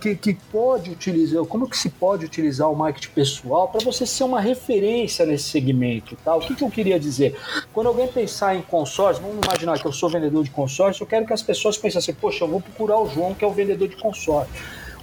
[0.00, 4.24] que, que, pode utilizar, como que se pode utilizar o marketing pessoal para você ser
[4.24, 6.34] uma referência nesse segmento, tá?
[6.34, 7.36] O que, que eu queria dizer?
[7.72, 11.26] Quando alguém pensar em consórcio, vamos imaginar que eu sou vendedor de consórcio, eu quero
[11.26, 13.88] que as pessoas pensem assim, poxa, eu vou procurar o João que é o vendedor
[13.88, 14.54] de consórcio.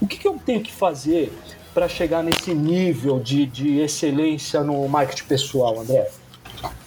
[0.01, 1.31] O que, que eu tenho que fazer
[1.73, 6.09] para chegar nesse nível de, de excelência no marketing pessoal, André?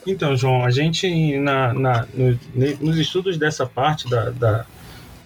[0.06, 2.38] Então, João, a gente, na, na no,
[2.80, 4.66] nos estudos dessa parte da, da,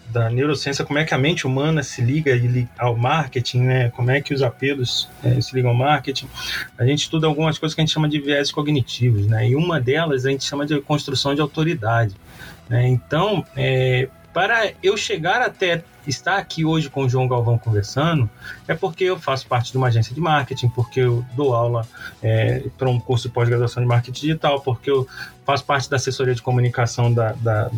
[0.07, 2.33] da, neurociência, como é que a mente humana se liga
[2.79, 3.91] ao marketing, né?
[3.91, 6.29] como é que os apelos é, se ligam ao marketing,
[6.79, 9.49] a gente estuda algumas coisas que a gente chama de viés cognitivos, né?
[9.49, 12.15] e uma delas a gente chama de construção de autoridade.
[12.69, 12.87] Né?
[12.87, 18.29] Então, é, para eu chegar até estar aqui hoje com o João Galvão conversando
[18.67, 21.87] é porque eu faço parte de uma agência de marketing, porque eu dou aula
[22.23, 25.07] é, para um curso de pós-graduação de marketing digital, porque eu
[25.45, 27.71] faço parte da assessoria de comunicação da, da,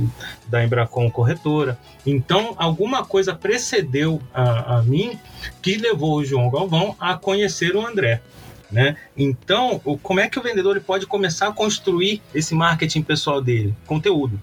[0.48, 1.78] da Embracom Corretora.
[2.06, 5.18] Então, alguma coisa precedeu a, a mim
[5.60, 8.22] que levou o João Galvão a conhecer o André.
[8.70, 8.96] Né?
[9.16, 13.74] Então, como é que o vendedor pode começar a construir esse marketing pessoal dele?
[13.84, 14.40] Conteúdo.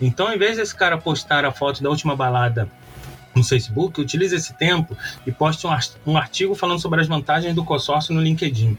[0.00, 2.70] Então, em vez desse cara postar a foto da última balada
[3.36, 4.96] no Facebook, utilize esse tempo
[5.26, 5.66] e poste
[6.06, 8.76] um artigo falando sobre as vantagens do consórcio no LinkedIn.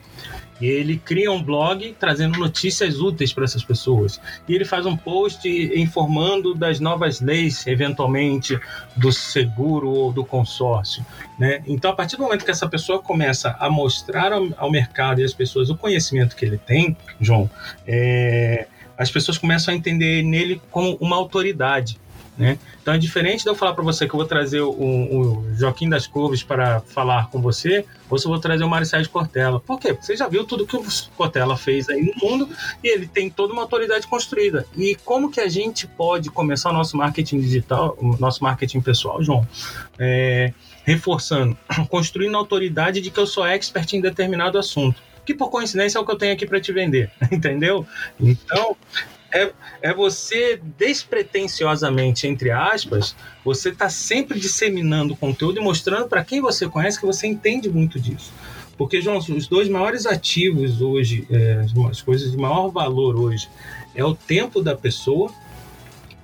[0.60, 4.20] E ele cria um blog trazendo notícias úteis para essas pessoas.
[4.48, 8.60] E ele faz um post informando das novas leis, eventualmente,
[8.96, 11.06] do seguro ou do consórcio.
[11.38, 11.62] Né?
[11.68, 15.24] Então, a partir do momento que essa pessoa começa a mostrar ao, ao mercado e
[15.24, 17.50] às pessoas o conhecimento que ele tem, João,
[17.86, 18.68] é,
[18.98, 22.00] as pessoas começam a entender nele como uma autoridade.
[22.38, 22.60] Né?
[22.80, 25.90] Então é diferente de eu falar para você que eu vou trazer o, o, Joaquim
[25.90, 29.60] das Couves para falar com você, ou se eu vou trazer o Mário Sérgio Cortella.
[29.60, 29.90] Por quê?
[29.90, 30.84] Porque você já viu tudo que o
[31.16, 32.48] Cortella fez aí no mundo
[32.84, 34.68] e ele tem toda uma autoridade construída.
[34.78, 39.24] E como que a gente pode começar o nosso marketing digital, o nosso marketing pessoal,
[39.24, 39.48] João?
[39.98, 41.58] É, reforçando,
[41.90, 46.02] construindo a autoridade de que eu sou expert em determinado assunto que por coincidência é
[46.02, 47.86] o que eu tenho aqui para te vender, entendeu?
[48.18, 48.78] Então,
[49.32, 56.42] é, é você despretensiosamente, entre aspas, você está sempre disseminando conteúdo e mostrando para quem
[56.42, 58.32] você conhece que você entende muito disso.
[58.78, 63.50] Porque, João, os dois maiores ativos hoje, é, as coisas de maior valor hoje,
[63.96, 65.34] é o tempo da pessoa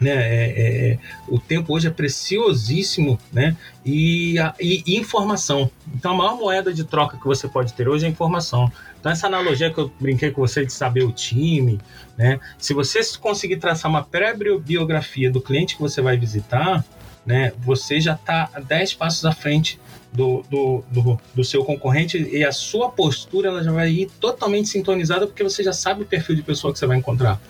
[0.03, 0.11] né?
[0.11, 3.55] É, é, é, o tempo hoje é preciosíssimo, né?
[3.85, 5.71] E, a, e, e, informação.
[5.95, 8.71] Então, a maior moeda de troca que você pode ter hoje é informação.
[9.03, 11.77] Então, essa analogia que eu brinquei com você de saber o time,
[12.17, 12.39] né?
[12.57, 16.85] Se você conseguir traçar uma pré-biografia do cliente que você vai visitar,
[17.25, 17.51] né?
[17.65, 19.77] Você já está 10 passos à frente
[20.13, 24.69] do, do, do, do, seu concorrente e a sua postura ela já vai ir totalmente
[24.69, 27.41] sintonizada porque você já sabe o perfil de pessoa que você vai encontrar.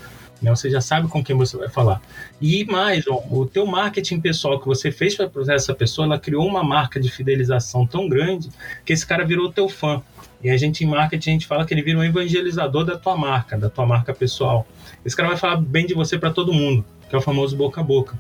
[0.42, 0.50] Né?
[0.50, 2.02] Você já sabe com quem você vai falar.
[2.42, 6.64] E mais, o teu marketing pessoal que você fez para essa pessoa, ela criou uma
[6.64, 8.50] marca de fidelização tão grande
[8.84, 10.02] que esse cara virou teu fã.
[10.44, 13.16] E a gente em marketing a gente fala que ele vira um evangelizador da tua
[13.16, 14.68] marca, da tua marca pessoal.
[15.06, 17.80] Esse cara vai falar bem de você para todo mundo, que é o famoso boca
[17.80, 18.18] a boca.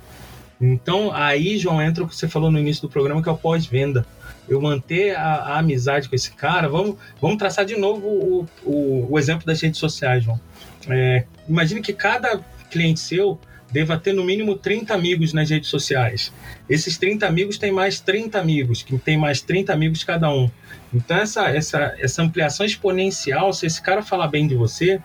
[0.62, 3.38] Então aí, João, entra o que você falou no início do programa, que é o
[3.38, 4.06] pós-venda.
[4.48, 6.70] Eu manter a, a, amizade com esse cara.
[6.70, 10.40] Vamos, vamos traçar de novo o, o, o exemplo das redes sociais, João.
[10.88, 13.40] É, imagine que cada cliente seu
[13.74, 16.32] deva ter no mínimo 30 amigos nas redes sociais.
[16.70, 20.50] Esses 30 amigos têm mais 30 amigos, que tem mais 30 amigos cada um.
[20.94, 25.02] Então essa, essa, essa ampliação exponencial, se esse cara falar bem de você,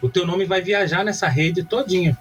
[0.00, 2.16] o teu nome vai viajar nessa rede todinha,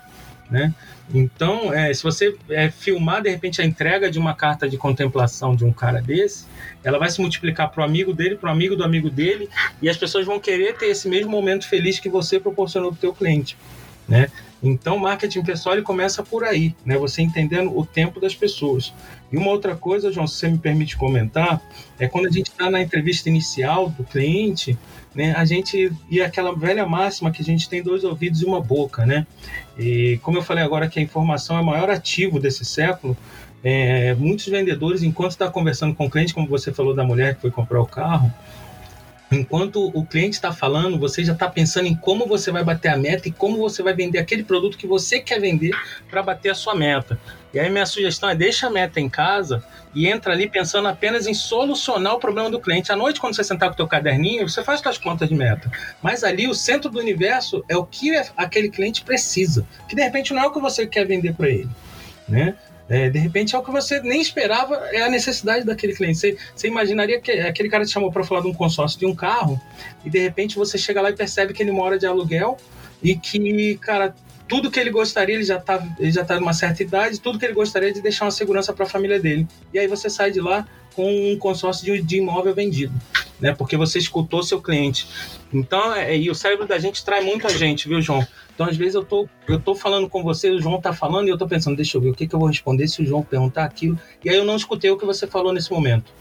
[0.49, 0.73] né?
[1.13, 5.55] Então, é, se você é, filmar de repente a entrega de uma carta de contemplação
[5.55, 6.45] de um cara desse,
[6.83, 9.49] ela vai se multiplicar para o amigo dele, para o amigo do amigo dele,
[9.81, 13.01] e as pessoas vão querer ter esse mesmo momento feliz que você proporcionou para o
[13.01, 13.57] teu cliente,
[14.07, 14.29] né?
[14.63, 16.97] Então, marketing pessoal ele começa por aí, né?
[16.97, 18.93] Você entendendo o tempo das pessoas.
[19.31, 21.61] E uma outra coisa, João, se você me permite comentar,
[21.97, 24.77] é quando a gente está na entrevista inicial do cliente,
[25.15, 25.33] né?
[25.35, 29.05] A gente e aquela velha máxima que a gente tem dois ouvidos e uma boca,
[29.05, 29.25] né?
[29.77, 33.17] E como eu falei agora que a informação é o maior ativo desse século,
[33.63, 37.41] é, muitos vendedores, enquanto está conversando com o cliente, como você falou da mulher que
[37.41, 38.31] foi comprar o carro,
[39.31, 42.97] Enquanto o cliente está falando, você já está pensando em como você vai bater a
[42.97, 45.71] meta e como você vai vender aquele produto que você quer vender
[46.09, 47.17] para bater a sua meta.
[47.53, 49.63] E aí minha sugestão é deixa a meta em casa
[49.95, 52.91] e entra ali pensando apenas em solucionar o problema do cliente.
[52.91, 55.71] À noite, quando você sentar com o teu caderninho, você faz suas contas de meta.
[56.01, 60.33] Mas ali o centro do universo é o que aquele cliente precisa, que de repente
[60.33, 61.69] não é o que você quer vender para ele,
[62.27, 62.55] né?
[62.91, 66.17] É, de repente é o que você nem esperava, é a necessidade daquele cliente.
[66.17, 69.15] Você, você imaginaria que aquele cara te chamou para falar de um consórcio de um
[69.15, 69.59] carro,
[70.03, 72.57] e de repente você chega lá e percebe que ele mora de aluguel
[73.01, 74.13] e que, cara,
[74.45, 77.45] tudo que ele gostaria, ele já está ele já tá numa certa idade, tudo que
[77.45, 79.47] ele gostaria é de deixar uma segurança para a família dele.
[79.73, 82.93] E aí você sai de lá com um consórcio de, imóvel vendido,
[83.39, 83.53] né?
[83.53, 85.07] Porque você escutou seu cliente.
[85.53, 88.25] Então, é, e o cérebro da gente trai muita gente, viu, João?
[88.53, 91.31] Então, às vezes, eu tô, eu tô falando com você, o João tá falando, e
[91.31, 93.23] eu tô pensando, deixa eu ver o que, que eu vou responder se o João
[93.23, 93.99] perguntar aquilo.
[94.23, 96.13] E aí eu não escutei o que você falou nesse momento.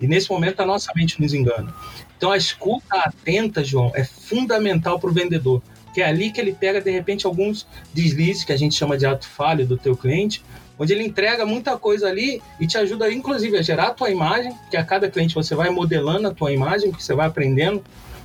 [0.00, 1.74] E nesse momento a nossa mente nos engana.
[2.16, 5.62] Então, a escuta atenta, João, é fundamental para o vendedor.
[5.92, 9.04] Que é ali que ele pega, de repente, alguns deslizes, que a gente chama de
[9.04, 10.42] ato falho do teu cliente,
[10.80, 14.54] onde ele entrega muita coisa ali e te ajuda, inclusive, a gerar a tua imagem,
[14.70, 17.84] que a cada cliente você vai modelando a tua imagem, que você vai aprendendo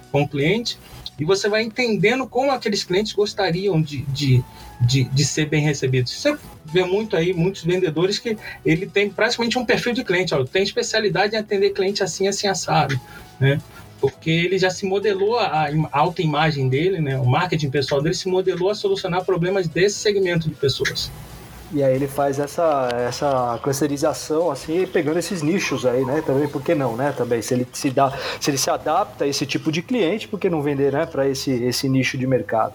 [0.10, 0.80] com o cliente,
[1.20, 4.42] e você vai entendendo como aqueles clientes gostariam de, de,
[4.80, 6.14] de, de ser bem recebidos.
[6.14, 10.44] Você vê muito aí, muitos vendedores que ele tem praticamente um perfil de cliente, ó,
[10.46, 12.98] tem especialidade em atender cliente assim, assim, assado,
[13.38, 13.60] né?
[14.00, 17.18] porque ele já se modelou a, alta imagem dele, né?
[17.18, 21.10] O marketing pessoal dele se modelou a solucionar problemas desse segmento de pessoas.
[21.72, 26.22] E aí ele faz essa, essa clusterização, assim, pegando esses nichos aí, né?
[26.26, 27.14] Também, por que não, né?
[27.18, 30.40] Também, se ele se, dá, se, ele se adapta a esse tipo de cliente, por
[30.40, 31.06] que não vender, né?
[31.06, 32.74] Para esse, esse nicho de mercado.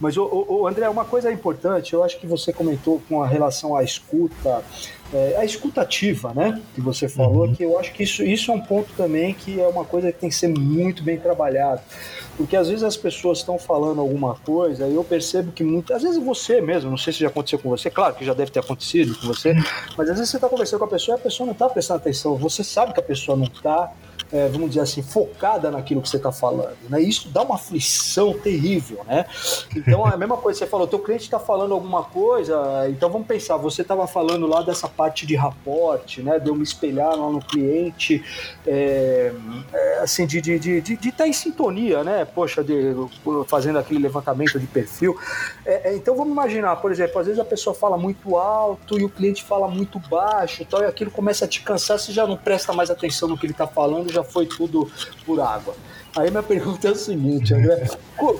[0.00, 3.84] Mas, o, André, uma coisa importante, eu acho que você comentou com a relação à
[3.84, 4.62] escuta,
[5.12, 6.60] é, a escutativa, né?
[6.74, 7.54] Que você falou, uhum.
[7.54, 10.18] que eu acho que isso, isso é um ponto também que é uma coisa que
[10.18, 11.80] tem que ser muito bem trabalhado.
[12.36, 16.02] Porque às vezes as pessoas estão falando alguma coisa e eu percebo que muitas às
[16.02, 18.60] vezes você mesmo, não sei se já aconteceu com você, claro que já deve ter
[18.60, 19.52] acontecido com você,
[19.96, 22.00] mas às vezes você está conversando com a pessoa e a pessoa não está prestando
[22.00, 23.92] atenção, você sabe que a pessoa não está
[24.32, 26.76] é, vamos dizer assim, focada naquilo que você está falando.
[26.88, 27.00] Né?
[27.02, 29.26] Isso dá uma aflição terrível, né?
[29.76, 33.26] Então, é a mesma coisa, você falou, teu cliente está falando alguma coisa, então vamos
[33.26, 36.38] pensar, você estava falando lá dessa parte de raporte, né?
[36.38, 38.24] De eu me espelhar lá no cliente,
[38.66, 39.32] é,
[39.72, 42.24] é, assim, de estar de, de, de, tá em sintonia, né?
[42.24, 42.94] Poxa, de,
[43.46, 45.18] fazendo aquele levantamento de perfil.
[45.66, 49.04] É, é, então, vamos imaginar, por exemplo, às vezes a pessoa fala muito alto e
[49.04, 52.36] o cliente fala muito baixo, tal, e aquilo começa a te cansar, você já não
[52.36, 54.90] presta mais atenção no que ele está falando, já foi tudo
[55.24, 55.74] por água.
[56.16, 57.88] Aí minha pergunta é o seguinte, André,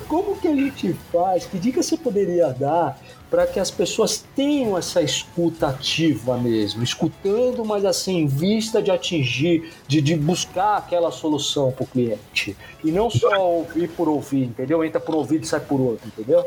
[0.09, 1.47] como que a gente faz?
[1.47, 2.99] Que dica você poderia dar
[3.31, 8.91] para que as pessoas tenham essa escuta ativa mesmo, escutando, mas assim, em vista de
[8.91, 12.55] atingir, de, de buscar aquela solução para o cliente.
[12.85, 14.85] E não só ouvir por ouvir, entendeu?
[14.85, 16.45] Entra por ouvido e sai por outro, entendeu?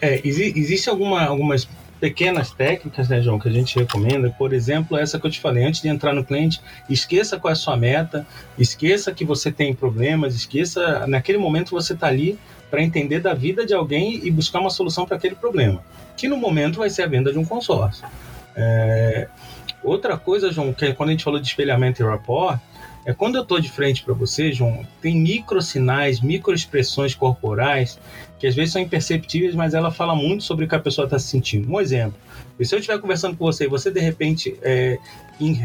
[0.00, 1.68] É, existe alguma, algumas
[2.04, 4.28] pequenas técnicas, né, João, que a gente recomenda.
[4.28, 7.54] Por exemplo, essa que eu te falei, antes de entrar no cliente, esqueça qual é
[7.54, 8.26] a sua meta,
[8.58, 12.38] esqueça que você tem problemas, esqueça, naquele momento você está ali
[12.70, 15.82] para entender da vida de alguém e buscar uma solução para aquele problema,
[16.14, 18.06] que no momento vai ser a venda de um consórcio.
[18.54, 19.26] É...
[19.82, 22.60] Outra coisa, João, que é quando a gente falou de espelhamento e rapport,
[23.06, 27.98] é quando eu estou de frente para você, João, tem micro sinais, micro expressões corporais
[28.44, 31.18] que às vezes são imperceptíveis, mas ela fala muito sobre o que a pessoa está
[31.18, 31.66] se sentindo.
[31.72, 32.18] Um exemplo:
[32.60, 34.98] se eu estiver conversando com você e você de repente é,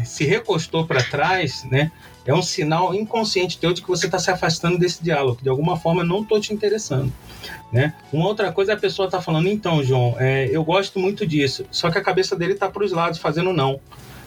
[0.06, 1.92] se recostou para trás, né?
[2.24, 5.76] É um sinal inconsciente teu de que você está se afastando desse diálogo, de alguma
[5.76, 7.12] forma não estou te interessando.
[7.70, 7.94] Né?
[8.10, 11.66] Uma outra coisa é a pessoa está falando, então, João, é, eu gosto muito disso,
[11.70, 13.78] só que a cabeça dele está para os lados, fazendo não.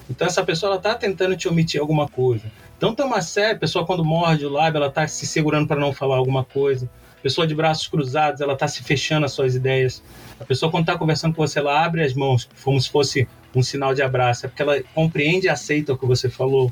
[0.07, 2.43] Então essa pessoa está tentando te omitir alguma coisa.
[2.77, 5.79] Então tem uma série, a pessoa quando morde o lábio, ela está se segurando para
[5.79, 6.87] não falar alguma coisa.
[7.23, 10.03] Pessoa de braços cruzados, ela está se fechando as suas ideias.
[10.39, 13.63] A pessoa quando está conversando com você, ela abre as mãos como se fosse um
[13.63, 16.71] sinal de abraço, é porque ela compreende e aceita o que você falou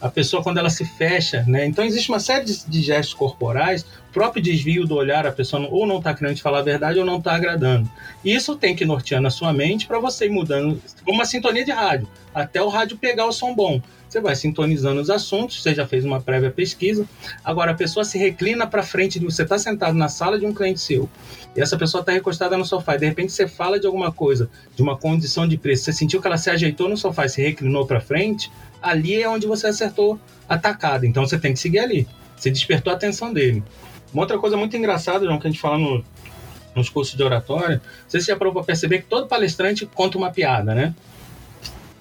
[0.00, 1.66] a pessoa quando ela se fecha, né?
[1.66, 5.98] Então existe uma série de, gestos corporais, próprio desvio do olhar, a pessoa ou não
[5.98, 7.90] está querendo te falar a verdade ou não está agradando.
[8.24, 11.72] Isso tem que nortear na sua mente para você ir mudando, como uma sintonia de
[11.72, 13.80] rádio, até o rádio pegar o som bom.
[14.08, 17.06] Você vai sintonizando os assuntos, você já fez uma prévia pesquisa.
[17.44, 20.54] Agora, a pessoa se reclina para frente de você, está sentado na sala de um
[20.54, 21.08] cliente seu,
[21.54, 24.48] e essa pessoa está recostada no sofá, e de repente você fala de alguma coisa,
[24.74, 27.42] de uma condição de preço, você sentiu que ela se ajeitou no sofá e se
[27.42, 30.18] reclinou para frente, ali é onde você acertou
[30.48, 31.06] a tacada.
[31.06, 32.08] Então você tem que seguir ali.
[32.36, 33.62] Você despertou a atenção dele.
[34.12, 36.04] Uma outra coisa muito engraçada, João, que a gente fala no,
[36.74, 40.94] nos cursos de oratória, você já para perceber que todo palestrante conta uma piada, né?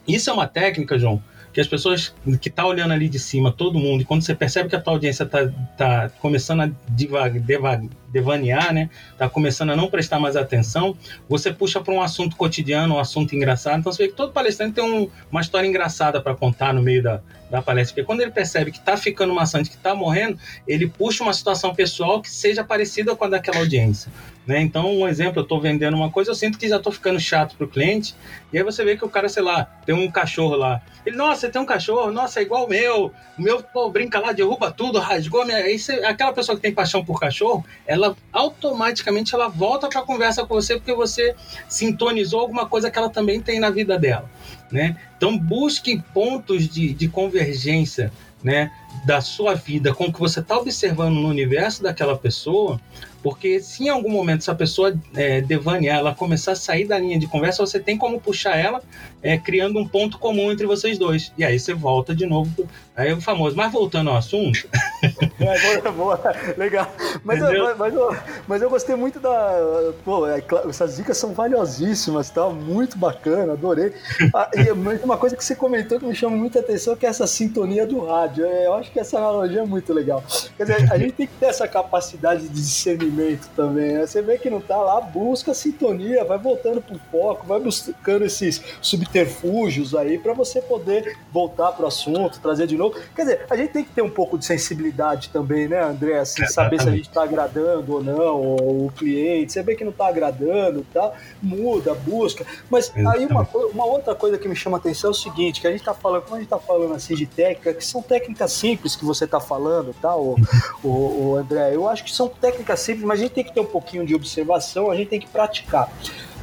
[0.08, 1.22] Isso é uma técnica, João,
[1.53, 4.69] que as pessoas que tá olhando ali de cima, todo mundo, e quando você percebe
[4.69, 8.89] que a tua audiência tá, tá começando a divag, devag, devanear, né?
[9.17, 13.36] Tá começando a não prestar mais atenção, você puxa para um assunto cotidiano, um assunto
[13.36, 13.80] engraçado.
[13.80, 17.04] Então você vê que todo palestrante tem um, uma história engraçada para contar no meio
[17.04, 17.93] da, da palestra.
[17.93, 21.74] Porque quando ele percebe que tá ficando maçante, que tá morrendo, ele puxa uma situação
[21.74, 24.12] pessoal que seja parecida com a daquela audiência.
[24.48, 24.62] Né?
[24.62, 27.58] Então, um exemplo, eu estou vendendo uma coisa, eu sinto que já estou ficando chato
[27.58, 28.15] para o cliente,
[28.54, 30.82] e aí você vê que o cara, sei lá, tem um cachorro lá.
[31.06, 32.12] Ele, nossa, você tem um cachorro?
[32.13, 33.12] Nossa, é igual o meu.
[33.38, 35.58] O meu, pô, brinca lá, derruba tudo, rasgou minha...
[35.58, 37.96] Aí você, aquela pessoa que tem paixão por cachorro, ela
[38.31, 41.36] automaticamente ela volta para a conversa com você porque você
[41.67, 44.29] sintonizou alguma coisa que ela também tem na vida dela.
[44.71, 44.97] Né?
[45.15, 48.12] Então, busque pontos de, de convergência
[48.43, 48.71] né,
[49.05, 52.79] da sua vida com o que você está observando no universo daquela pessoa
[53.27, 57.19] porque se em algum momento essa pessoa é, devanear, ela começar a sair da linha
[57.19, 58.81] de conversa, você tem como puxar ela,
[59.21, 61.33] é, criando um ponto comum entre vocês dois.
[61.38, 62.49] E aí você volta de novo.
[62.97, 63.55] Aí o famoso.
[63.55, 64.67] Mas voltando ao assunto.
[65.39, 66.91] É, boa, boa, legal.
[67.23, 69.93] Mas eu, mas, eu, mas eu gostei muito da.
[70.03, 72.49] Pô, é, essas dicas são valiosíssimas, tá?
[72.49, 73.93] Muito bacana, adorei.
[74.33, 77.27] Ah, e uma coisa que você comentou que me chama muita atenção que é essa
[77.27, 78.45] sintonia do rádio.
[78.45, 80.23] É, eu acho que essa analogia é muito legal.
[80.57, 83.93] Quer dizer, a gente tem que ter essa capacidade de discernimento também.
[83.93, 84.07] Né?
[84.07, 88.62] Você vê que não tá lá, busca sintonia, vai voltando pro foco, vai buscando esses
[88.81, 92.87] subterfúgios aí para você poder voltar pro assunto, trazer de novo.
[93.15, 96.19] Quer dizer, a gente tem que ter um pouco de sensibilidade também, né, André?
[96.19, 99.54] Assim, saber se a gente tá agradando ou não, ou o cliente.
[99.54, 101.13] Você vê que não tá agradando, tá?
[101.41, 102.45] Muda, busca.
[102.69, 105.67] Mas aí uma, uma outra coisa que me chama a atenção é o seguinte, que
[105.67, 108.52] a gente tá falando, quando a gente tá falando assim de técnica, que são técnicas
[108.52, 110.36] simples que você tá falando, tá, o,
[110.84, 111.73] o, o André?
[111.73, 114.13] Eu acho que são técnicas simples mas a gente tem que ter um pouquinho de
[114.13, 115.89] observação, a gente tem que praticar.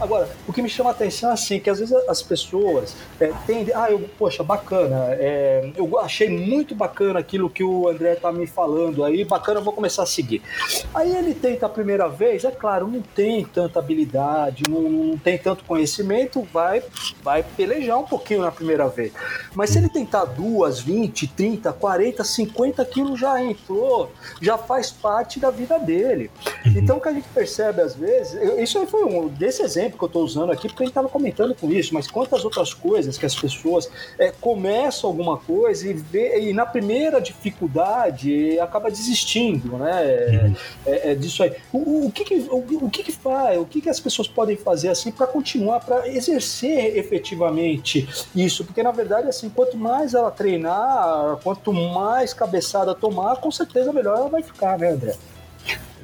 [0.01, 3.33] Agora, o que me chama a atenção é assim, que às vezes as pessoas é,
[3.47, 8.33] tendem, ah, eu, poxa, bacana, é, eu achei muito bacana aquilo que o André tá
[8.33, 10.43] me falando aí, bacana, eu vou começar a seguir.
[10.93, 15.39] Aí ele tenta a primeira vez, é claro, não tem tanta habilidade, não, não tem
[15.39, 16.83] tanto conhecimento, vai,
[17.23, 19.13] vai pelejar um pouquinho na primeira vez.
[19.55, 25.39] Mas se ele tentar duas, 20, 30, 40, 50, aquilo já entrou, já faz parte
[25.39, 26.31] da vida dele.
[26.67, 26.73] Uhum.
[26.77, 29.99] Então o que a gente percebe às vezes, isso aí foi um desse exemplo exemplo
[29.99, 32.73] que eu estou usando aqui porque a gente estava comentando com isso, mas quantas outras
[32.73, 38.91] coisas que as pessoas é, começam alguma coisa e, vê, e na primeira dificuldade acaba
[38.91, 40.05] desistindo, né?
[40.05, 40.53] É,
[40.87, 41.53] é, é disso aí.
[41.73, 43.59] O, o, que, que o, o, que, que faz?
[43.59, 48.65] O que, que as pessoas podem fazer assim para continuar, para exercer efetivamente isso?
[48.65, 54.17] Porque na verdade, assim, quanto mais ela treinar, quanto mais cabeçada tomar, com certeza melhor
[54.17, 55.15] ela vai ficar, né, André?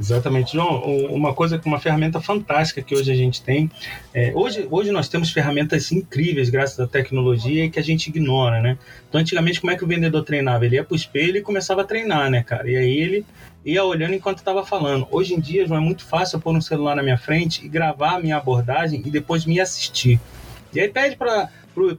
[0.00, 0.82] Exatamente, João.
[1.10, 3.70] Uma coisa, uma ferramenta fantástica que hoje a gente tem.
[4.14, 8.78] É, hoje, hoje nós temos ferramentas incríveis graças à tecnologia que a gente ignora, né?
[9.06, 10.64] Então, antigamente, como é que o vendedor treinava?
[10.64, 12.70] Ele ia para o espelho e começava a treinar, né, cara?
[12.70, 13.26] E aí ele
[13.62, 15.06] ia olhando enquanto estava falando.
[15.10, 17.68] Hoje em dia, João, é muito fácil eu pôr um celular na minha frente e
[17.68, 20.18] gravar a minha abordagem e depois me assistir.
[20.72, 21.50] E aí pede para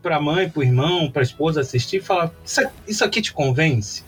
[0.02, 3.22] para a mãe, para o irmão, para a esposa assistir e fala: isso, isso aqui
[3.22, 4.04] te convence?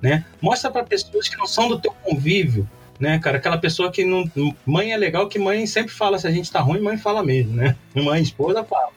[0.00, 0.24] Né?
[0.40, 2.68] Mostra para pessoas que não são do teu convívio
[2.98, 3.38] né, cara?
[3.38, 4.30] Aquela pessoa que não.
[4.66, 7.54] Mãe é legal que mãe sempre fala, se a gente tá ruim, mãe fala mesmo,
[7.54, 7.76] né?
[7.94, 8.90] Mãe, esposa fala.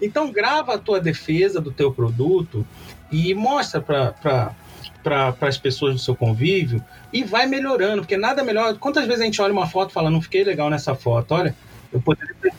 [0.00, 2.66] Então grava a tua defesa do teu produto
[3.10, 4.54] e mostra para
[5.02, 8.76] para as pessoas do seu convívio e vai melhorando, porque nada melhor.
[8.78, 11.32] Quantas vezes a gente olha uma foto e fala, não fiquei legal nessa foto?
[11.32, 11.54] Olha,
[11.92, 12.52] eu poderia ter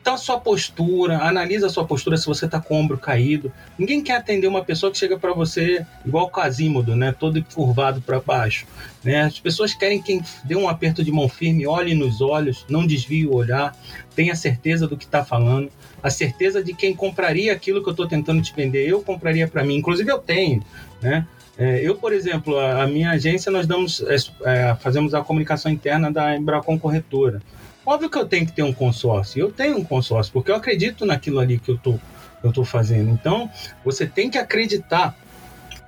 [0.00, 3.52] então, a sua postura, analisa a sua postura se você está com o ombro caído.
[3.78, 7.12] Ninguém quer atender uma pessoa que chega para você igual o Quasímodo, né?
[7.12, 8.66] Todo curvado para baixo.
[9.04, 9.22] Né?
[9.22, 13.26] As pessoas querem quem dê um aperto de mão firme, olhe nos olhos, não desvie
[13.26, 13.76] o olhar,
[14.14, 15.70] tenha certeza do que está falando,
[16.02, 18.88] a certeza de quem compraria aquilo que eu estou tentando te vender.
[18.88, 20.62] Eu compraria para mim, inclusive eu tenho,
[21.02, 21.26] né?
[21.58, 25.70] É, eu, por exemplo, a, a, minha agência, nós damos, é, é fazemos a comunicação
[25.70, 27.42] interna da Embracon Corretora.
[27.88, 29.40] Óbvio que eu tenho que ter um consórcio.
[29.40, 31.98] Eu tenho um consórcio, porque eu acredito naquilo ali que eu tô,
[32.44, 33.08] eu tô fazendo.
[33.08, 33.50] Então,
[33.82, 35.16] você tem que acreditar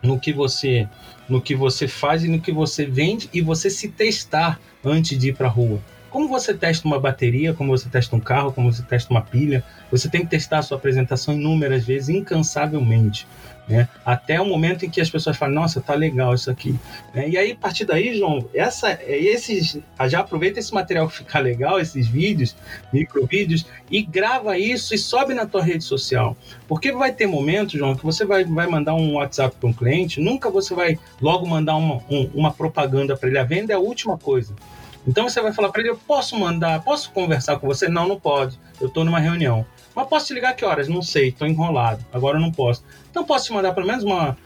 [0.03, 0.88] no que você
[1.28, 5.28] no que você faz e no que você vende e você se testar antes de
[5.28, 5.78] ir para a rua.
[6.09, 9.62] Como você testa uma bateria, como você testa um carro, como você testa uma pilha,
[9.90, 13.28] você tem que testar a sua apresentação inúmeras vezes, incansavelmente.
[13.71, 13.89] Né?
[14.05, 16.75] Até o momento em que as pessoas falam, nossa, tá legal isso aqui.
[17.14, 17.29] Né?
[17.29, 21.79] E aí, a partir daí, João, essa, esses, já aproveita esse material que fica legal,
[21.79, 22.57] esses vídeos,
[22.93, 26.37] microvídeos, e grava isso e sobe na tua rede social.
[26.66, 30.21] Porque vai ter momentos, João, que você vai, vai mandar um WhatsApp para um cliente,
[30.21, 33.39] nunca você vai logo mandar uma, um, uma propaganda para ele.
[33.39, 34.53] A venda é a última coisa.
[35.07, 37.89] Então você vai falar para ele: eu posso mandar, posso conversar com você?
[37.89, 38.59] Não, não pode.
[38.81, 39.64] Eu estou numa reunião.
[40.01, 40.88] Mas posso te ligar que horas?
[40.88, 42.03] Não sei, estou enrolado.
[42.11, 42.82] Agora eu não posso.
[43.11, 44.36] Então posso te mandar pelo menos uma,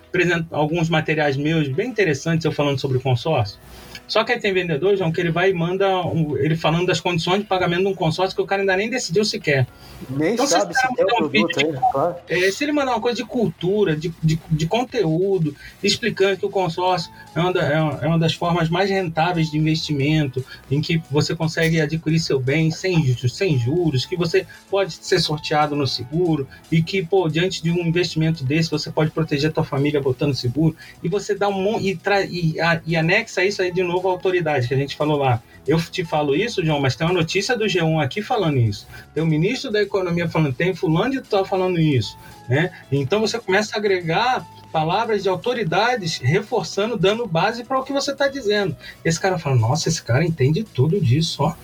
[0.50, 3.58] alguns materiais meus bem interessantes eu falando sobre o consórcio?
[4.06, 7.00] Só que aí tem vendedor, João, que ele vai e manda um, ele falando das
[7.00, 9.66] condições de pagamento de um consórcio que o cara ainda nem decidiu sequer.
[10.10, 12.16] Nem então, sabe se, se quer produto aí, claro.
[12.28, 16.50] é, Se ele mandar uma coisa de cultura, de, de, de, conteúdo, explicando que o
[16.50, 17.62] consórcio é uma, da,
[18.02, 22.70] é uma das formas mais rentáveis de investimento, em que você consegue adquirir seu bem
[22.70, 27.70] sem, sem juros, que você pode ser sorteado no seguro e que, pô, diante de
[27.70, 31.80] um investimento desse, você pode proteger a tua família botando seguro e você dá um
[31.80, 34.96] e, tra, e, a, e anexa isso aí de novo novo autoridade, que a gente
[34.96, 35.40] falou lá.
[35.66, 38.86] Eu te falo isso, João, mas tem uma notícia do G1 aqui falando isso.
[39.14, 42.18] Tem o ministro da Economia falando, tem fulano de tal falando isso.
[42.48, 42.70] Né?
[42.92, 48.10] Então você começa a agregar palavras de autoridades reforçando, dando base para o que você
[48.10, 48.76] está dizendo.
[49.04, 51.54] Esse cara fala, nossa, esse cara entende tudo disso, ó.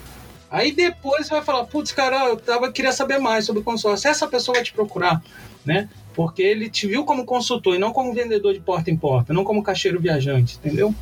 [0.51, 4.09] Aí depois você vai falar, putz, cara, eu tava, queria saber mais sobre o consórcio.
[4.09, 5.23] Essa pessoa vai te procurar,
[5.65, 5.89] né?
[6.15, 9.45] Porque ele te viu como consultor e não como vendedor de porta em porta, não
[9.45, 10.93] como caixeiro viajante, entendeu?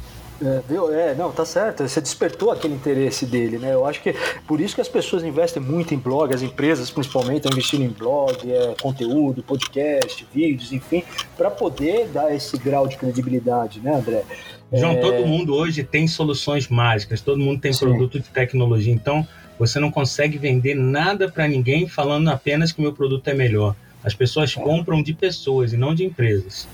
[0.40, 0.92] É, viu?
[0.94, 1.86] É, não, tá certo.
[1.86, 3.74] Você despertou aquele interesse dele, né?
[3.74, 4.14] Eu acho que
[4.46, 7.88] por isso que as pessoas investem muito em blog, as empresas principalmente estão investindo em
[7.88, 11.02] blog, é, conteúdo, podcast, vídeos, enfim,
[11.36, 14.24] para poder dar esse grau de credibilidade, né, André?
[14.72, 14.96] João, é...
[14.96, 17.86] todo mundo hoje tem soluções mágicas, todo mundo tem Sim.
[17.86, 19.26] produto de tecnologia, então
[19.58, 23.74] você não consegue vender nada para ninguém falando apenas que o meu produto é melhor.
[24.04, 24.62] As pessoas é.
[24.62, 26.68] compram de pessoas e não de empresas.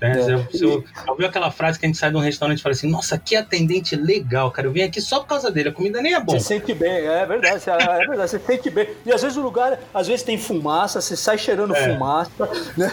[0.00, 0.12] Né?
[0.12, 0.36] É.
[0.36, 0.64] Você,
[1.08, 3.36] ouviu aquela frase que a gente sai de um restaurante e fala assim: Nossa, que
[3.36, 4.68] atendente legal, cara.
[4.68, 6.38] Eu vim aqui só por causa dele, a comida nem é boa.
[6.38, 8.88] Você sente bem, é verdade, é, é verdade, você sente bem.
[9.04, 11.92] E às vezes o lugar, às vezes tem fumaça, você sai cheirando é.
[11.92, 12.30] fumaça.
[12.76, 12.90] Né?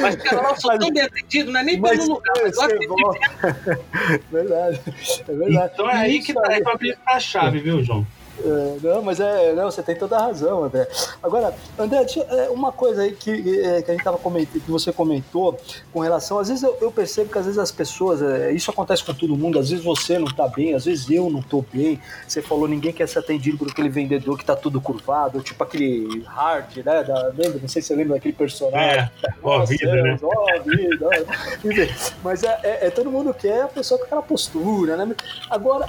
[0.00, 2.68] Mas, cara, lá eu sou tão bem atendido, não é nem pelo lugar, mas eu
[4.30, 4.80] Verdade,
[5.28, 5.70] é verdade.
[5.74, 8.06] Então é aí que tá, é pra abrir a chave, viu, João?
[8.44, 10.86] É, não, mas é, não, você tem toda a razão, André.
[11.22, 14.92] Agora, André, é, uma coisa aí que, é, que a gente tava comentando, que você
[14.92, 15.58] comentou
[15.92, 19.04] com relação, às vezes eu, eu percebo que às vezes as pessoas, é, isso acontece
[19.04, 22.00] com todo mundo, às vezes você não tá bem, às vezes eu não tô bem.
[22.26, 26.22] Você falou, ninguém quer ser atendido por aquele vendedor que tá tudo curvado, tipo aquele
[26.26, 27.02] hard, né?
[27.02, 27.58] Da, lembra?
[27.60, 28.98] Não sei se você lembra daquele personagem.
[28.98, 29.10] É,
[29.42, 30.18] ó vida, né?
[30.22, 31.88] Ó vida.
[32.22, 35.14] mas é, é, é, todo mundo quer a pessoa com aquela postura, né?
[35.50, 35.86] Agora,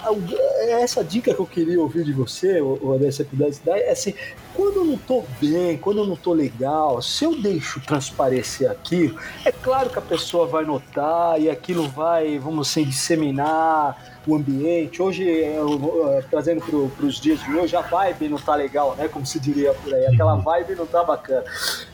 [0.69, 3.91] essa dica que eu queria ouvir de você você, o André, se pudesse dar, é
[3.91, 4.13] assim,
[4.53, 9.19] quando eu não tô bem, quando eu não tô legal, se eu deixo transparecer aquilo,
[9.45, 15.01] é claro que a pessoa vai notar e aquilo vai, vamos assim, disseminar o ambiente.
[15.01, 19.07] Hoje, eu, trazendo para os dias de hoje, a vibe não tá legal, né?
[19.07, 20.41] Como se diria por aí, aquela uhum.
[20.41, 21.43] vibe não tá bacana.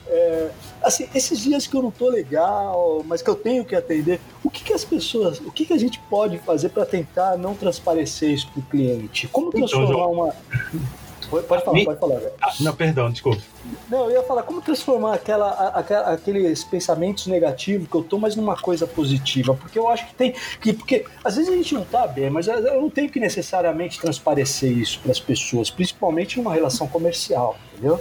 [0.07, 0.49] É,
[0.85, 4.49] assim, esses dias que eu não tô legal, mas que eu tenho que atender, o
[4.49, 8.31] que, que as pessoas, o que, que a gente pode fazer para tentar não transparecer
[8.31, 9.27] isso para o cliente?
[9.27, 10.35] Como então, transformar uma.
[11.27, 12.21] Pode falar, pode falar.
[12.39, 13.41] Ah, não, perdão, desculpa.
[13.89, 18.35] Não, eu ia falar como transformar aquela, aquela, aqueles pensamentos negativos que eu tô, mas
[18.35, 19.55] numa coisa positiva.
[19.55, 20.35] Porque eu acho que tem.
[20.61, 23.99] Que, porque às vezes a gente não tá bem, mas eu não tenho que necessariamente
[23.99, 27.99] transparecer isso para as pessoas, principalmente numa relação comercial, entendeu?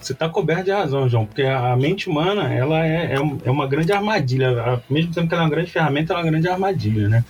[0.00, 3.66] Você está coberto de razão, João, porque a mente humana ela é, é, é uma
[3.66, 4.60] grande armadilha.
[4.60, 7.24] Ao mesmo tempo que ela é uma grande ferramenta, ela é uma grande armadilha, né?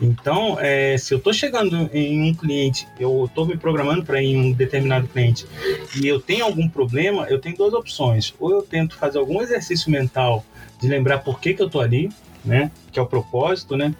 [0.00, 4.32] Então, é, se eu estou chegando em um cliente, eu estou me programando para ir
[4.32, 5.46] em um determinado cliente
[6.00, 8.34] e eu tenho algum problema, eu tenho duas opções.
[8.40, 10.44] Ou eu tento fazer algum exercício mental
[10.80, 12.10] de lembrar por que, que eu estou ali,
[12.44, 12.70] né?
[12.90, 13.94] Que é o propósito, né?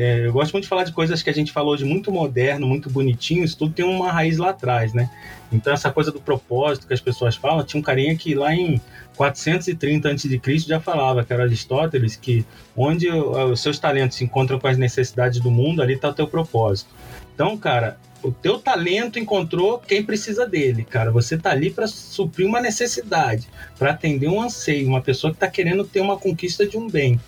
[0.00, 2.66] É, eu gosto muito de falar de coisas que a gente falou de muito moderno,
[2.66, 5.10] muito bonitinho, isso tudo tem uma raiz lá atrás, né?
[5.52, 8.80] Então essa coisa do propósito que as pessoas falam, tinha um carinha que lá em
[9.14, 10.40] 430 a.C.
[10.60, 15.38] já falava, que era Aristóteles, que onde os seus talentos se encontram com as necessidades
[15.38, 16.88] do mundo, ali está o teu propósito.
[17.34, 21.10] Então, cara, o teu talento encontrou quem precisa dele, cara.
[21.10, 23.46] Você tá ali para suprir uma necessidade,
[23.78, 27.20] para atender um anseio, uma pessoa que tá querendo ter uma conquista de um bem.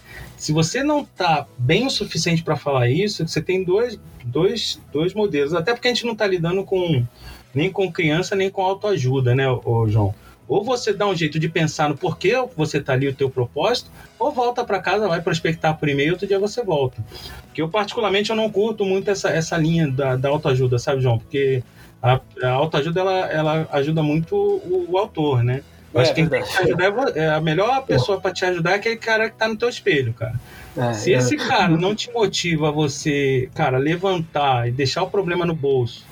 [0.42, 5.14] Se você não tá bem o suficiente para falar isso, você tem dois, dois, dois
[5.14, 5.54] modelos.
[5.54, 7.06] Até porque a gente não tá lidando com
[7.54, 10.12] nem com criança, nem com autoajuda, né, ô, João?
[10.48, 13.88] Ou você dá um jeito de pensar no porquê você está ali, o teu propósito,
[14.18, 17.00] ou volta para casa, vai prospectar por e-mail, outro dia você volta.
[17.46, 21.20] Porque eu, particularmente, eu não curto muito essa, essa linha da, da autoajuda, sabe, João?
[21.20, 21.62] Porque
[22.02, 25.62] a, a autoajuda, ela, ela ajuda muito o, o autor, né?
[25.92, 26.84] Eu é, acho que quem tem que te ajudar
[27.14, 29.68] é, é a melhor pessoa para te ajudar é aquele cara que está no teu
[29.68, 30.34] espelho, cara.
[30.76, 31.38] É, Se esse é.
[31.38, 36.04] cara não te motiva a você, cara, levantar e deixar o problema no bolso,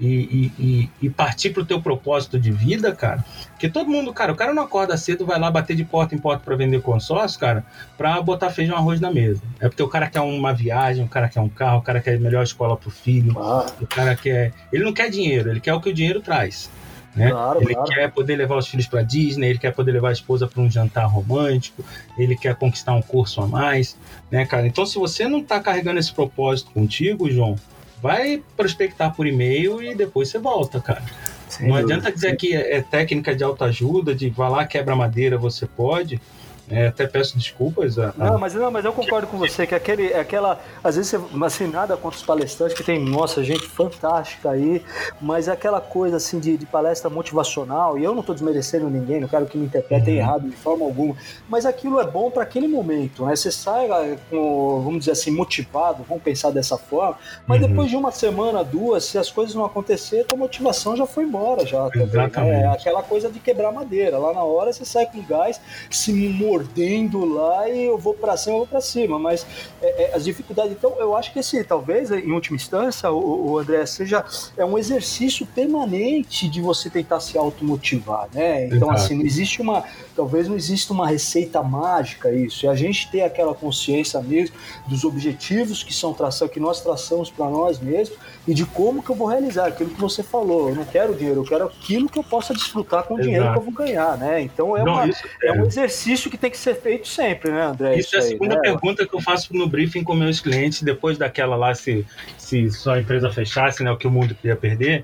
[0.00, 3.24] e, e, e partir para o teu propósito de vida, cara.
[3.50, 6.18] Porque todo mundo, cara, o cara não acorda cedo, vai lá bater de porta em
[6.18, 7.64] porta para vender consórcio, cara,
[7.96, 9.42] para botar feijão arroz na mesa.
[9.60, 12.16] É porque o cara quer uma viagem, o cara quer um carro, o cara quer
[12.16, 13.66] a melhor escola para o filho, ah.
[13.80, 14.52] o cara quer.
[14.72, 16.68] Ele não quer dinheiro, ele quer o que o dinheiro traz.
[17.14, 17.30] Né?
[17.30, 17.88] Claro, ele claro.
[17.88, 20.70] quer poder levar os filhos para Disney, ele quer poder levar a esposa para um
[20.70, 21.84] jantar romântico,
[22.18, 23.96] ele quer conquistar um curso a mais,
[24.30, 24.66] né, cara?
[24.66, 27.56] Então, se você não está carregando esse propósito contigo, João,
[28.02, 31.02] vai prospectar por e-mail e depois você volta, cara.
[31.48, 31.94] Sem não dúvida.
[31.94, 36.20] adianta dizer que é técnica de autoajuda, de vá lá, quebra madeira, você pode.
[36.68, 37.98] É, até peço desculpas.
[37.98, 38.30] A, a...
[38.30, 41.44] Não, mas não, mas eu concordo com você que aquele, é aquela, às vezes, você,
[41.44, 44.82] assim, nada contra os palestrantes que tem, nossa, gente fantástica aí,
[45.20, 47.98] mas é aquela coisa assim de, de palestra motivacional.
[47.98, 50.20] E eu não estou desmerecendo ninguém, não quero que me interpretem uhum.
[50.20, 51.16] errado de forma alguma,
[51.48, 53.36] mas aquilo é bom para aquele momento, né?
[53.36, 57.18] Você sai ah, com, vamos dizer assim, motivado, vamos pensar dessa forma.
[57.46, 57.68] Mas uhum.
[57.68, 61.66] depois de uma semana, duas, se as coisas não acontecer, tua motivação já foi embora,
[61.66, 61.88] já.
[61.90, 62.62] Também, né?
[62.62, 64.18] É aquela coisa de quebrar madeira.
[64.18, 65.60] Lá na hora você sai com gás,
[65.90, 66.12] se
[66.54, 69.18] mordendo lá e eu vou para cima, eu vou para cima.
[69.18, 69.46] Mas
[69.82, 70.72] é, é, as dificuldades.
[70.72, 74.24] Então, eu acho que esse, talvez, em última instância, o, o, André, seja
[74.56, 78.66] é um exercício permanente de você tentar se automotivar, né?
[78.66, 78.92] Então, Exato.
[78.92, 79.84] assim, não existe uma.
[80.14, 82.66] Talvez não exista uma receita mágica isso.
[82.66, 87.30] E a gente ter aquela consciência mesmo dos objetivos que são traçados, que nós traçamos
[87.30, 90.68] para nós mesmos e de como que eu vou realizar aquilo que você falou.
[90.68, 93.58] Eu não quero dinheiro, eu quero aquilo que eu possa desfrutar com o dinheiro que
[93.58, 94.40] eu vou ganhar, né?
[94.40, 97.62] Então é, não, uma, é, é um exercício que tem que ser feito sempre, né,
[97.62, 97.96] André?
[97.96, 98.60] Isso, isso é a segunda né?
[98.60, 103.00] pergunta que eu faço no briefing com meus clientes, depois daquela lá, se, se sua
[103.00, 105.02] empresa fechasse, né, o que o mundo queria perder.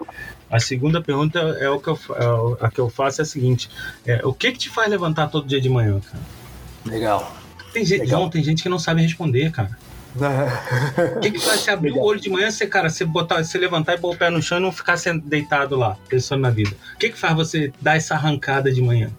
[0.50, 1.98] A segunda pergunta é o que eu,
[2.60, 3.70] é a que eu faço é a seguinte:
[4.06, 6.22] é, o que que te faz levantar todo dia de manhã, cara?
[6.84, 7.34] Legal.
[7.72, 8.20] Tem gente, Legal.
[8.20, 9.70] Não, tem gente que não sabe responder, cara.
[11.16, 13.56] O que, que faz você abrir o olho de manhã, você, cara, você, botar, você
[13.56, 16.76] levantar e pôr o pé no chão e não ficar deitado lá, pensando na vida?
[16.96, 19.10] O que, que faz você dar essa arrancada de manhã?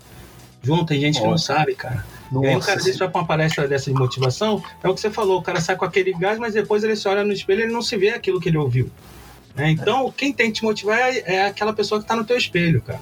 [0.64, 1.26] João, tem gente Nossa.
[1.26, 2.06] que não sabe, cara.
[2.32, 2.46] Nossa.
[2.46, 5.02] E aí o cara desse vai pra uma palestra dessa de motivação, é o que
[5.02, 7.62] você falou, o cara sai com aquele gás, mas depois ele se olha no espelho
[7.62, 8.90] e ele não se vê aquilo que ele ouviu.
[9.58, 10.12] É, então, é.
[10.16, 13.02] quem tem que te motivar é, é aquela pessoa que está no teu espelho, cara.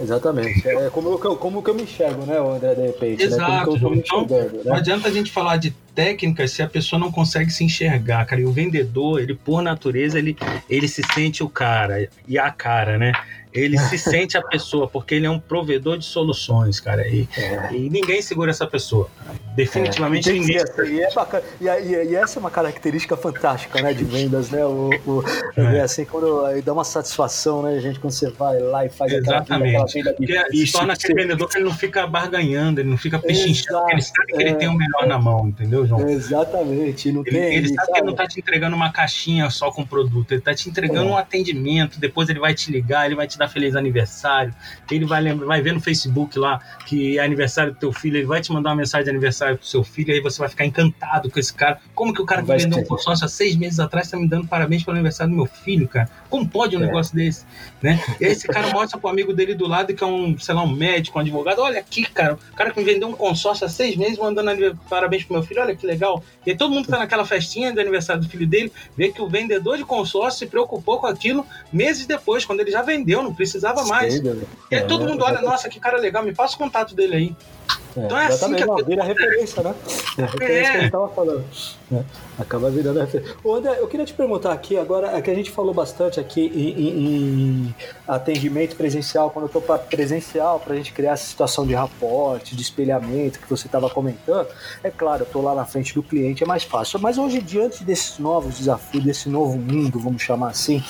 [0.00, 0.66] Exatamente.
[0.66, 3.22] É como eu, como que eu me enxergo, né, André, de repente.
[3.22, 3.72] Exato.
[3.72, 3.96] Né?
[3.96, 4.50] Então, né?
[4.64, 8.40] não adianta a gente falar de técnicas se a pessoa não consegue se enxergar, cara.
[8.40, 10.36] E o vendedor, ele, por natureza, ele,
[10.70, 13.10] ele se sente o cara e a cara, né?
[13.52, 17.06] Ele se sente a pessoa, porque ele é um provedor de soluções, cara.
[17.08, 17.72] E, é.
[17.72, 19.10] e ninguém segura essa pessoa.
[19.56, 20.32] Definitivamente é.
[20.32, 20.56] ninguém.
[20.56, 21.42] Assim, e, é bacana.
[21.60, 24.64] E, e, e, essa é uma característica fantástica, né, de vendas, né?
[24.64, 25.24] O, o
[25.56, 25.80] é.
[25.80, 29.76] assim, quando dá uma satisfação, né, gente, quando você vai lá e faz Exatamente.
[29.76, 33.18] aquela, venda Porque se torna aquele vendedor que ele não fica barganhando, ele não fica
[33.18, 36.08] pechinchando, ele sabe que ele tem o melhor na mão, entendeu, João?
[36.08, 37.10] Exatamente.
[37.10, 39.70] Não ele, tem, ele sabe, sabe, que ele não tá te entregando uma caixinha só
[39.70, 41.12] com produto, ele tá te entregando é.
[41.12, 44.54] um atendimento, depois ele vai te ligar, ele vai te dar feliz aniversário,
[44.90, 48.26] ele vai lembrar, vai ver no Facebook lá que é aniversário do teu filho, ele
[48.26, 51.30] vai te mandar uma mensagem de aniversário pro seu filho, aí você vai ficar encantado
[51.30, 51.78] com esse cara.
[51.94, 54.46] Como que o cara que vendeu um consórcio há seis meses atrás está me dando
[54.46, 56.08] parabéns pelo aniversário do meu filho, cara?
[56.28, 56.86] Como pode um é.
[56.86, 57.44] negócio desse?
[57.82, 58.02] Né?
[58.20, 60.62] E aí esse cara mostra pro amigo dele do lado que é um, sei lá,
[60.62, 63.68] um médico, um advogado, olha aqui, cara, o cara que me vendeu um consórcio há
[63.68, 66.22] seis meses mandando parabéns pro meu filho, olha que legal.
[66.44, 69.28] E aí todo mundo tá naquela festinha do aniversário do filho dele, vê que o
[69.28, 73.84] vendedor de consórcio se preocupou com aquilo meses depois, quando ele já vendeu, não precisava
[73.84, 74.14] mais.
[74.14, 77.16] Sei, e aí todo mundo olha, nossa, que cara legal, me passa o contato dele
[77.16, 77.36] aí.
[78.02, 79.74] É, então é assim que a vira referência, né?
[80.18, 80.70] É a referência é.
[80.70, 81.44] que a gente tava falando.
[81.90, 82.04] Né?
[82.38, 83.34] Acaba virando referência.
[83.42, 86.46] Ô, André, eu queria te perguntar aqui, agora, é que a gente falou bastante aqui
[86.54, 87.74] em, em, em
[88.06, 92.54] atendimento presencial, quando eu estou para presencial, para a gente criar essa situação de raporte,
[92.54, 94.48] de espelhamento que você estava comentando.
[94.82, 96.98] É claro, eu estou lá na frente do cliente, é mais fácil.
[97.00, 100.82] Mas hoje, diante desses novos desafios, desse novo mundo, vamos chamar assim,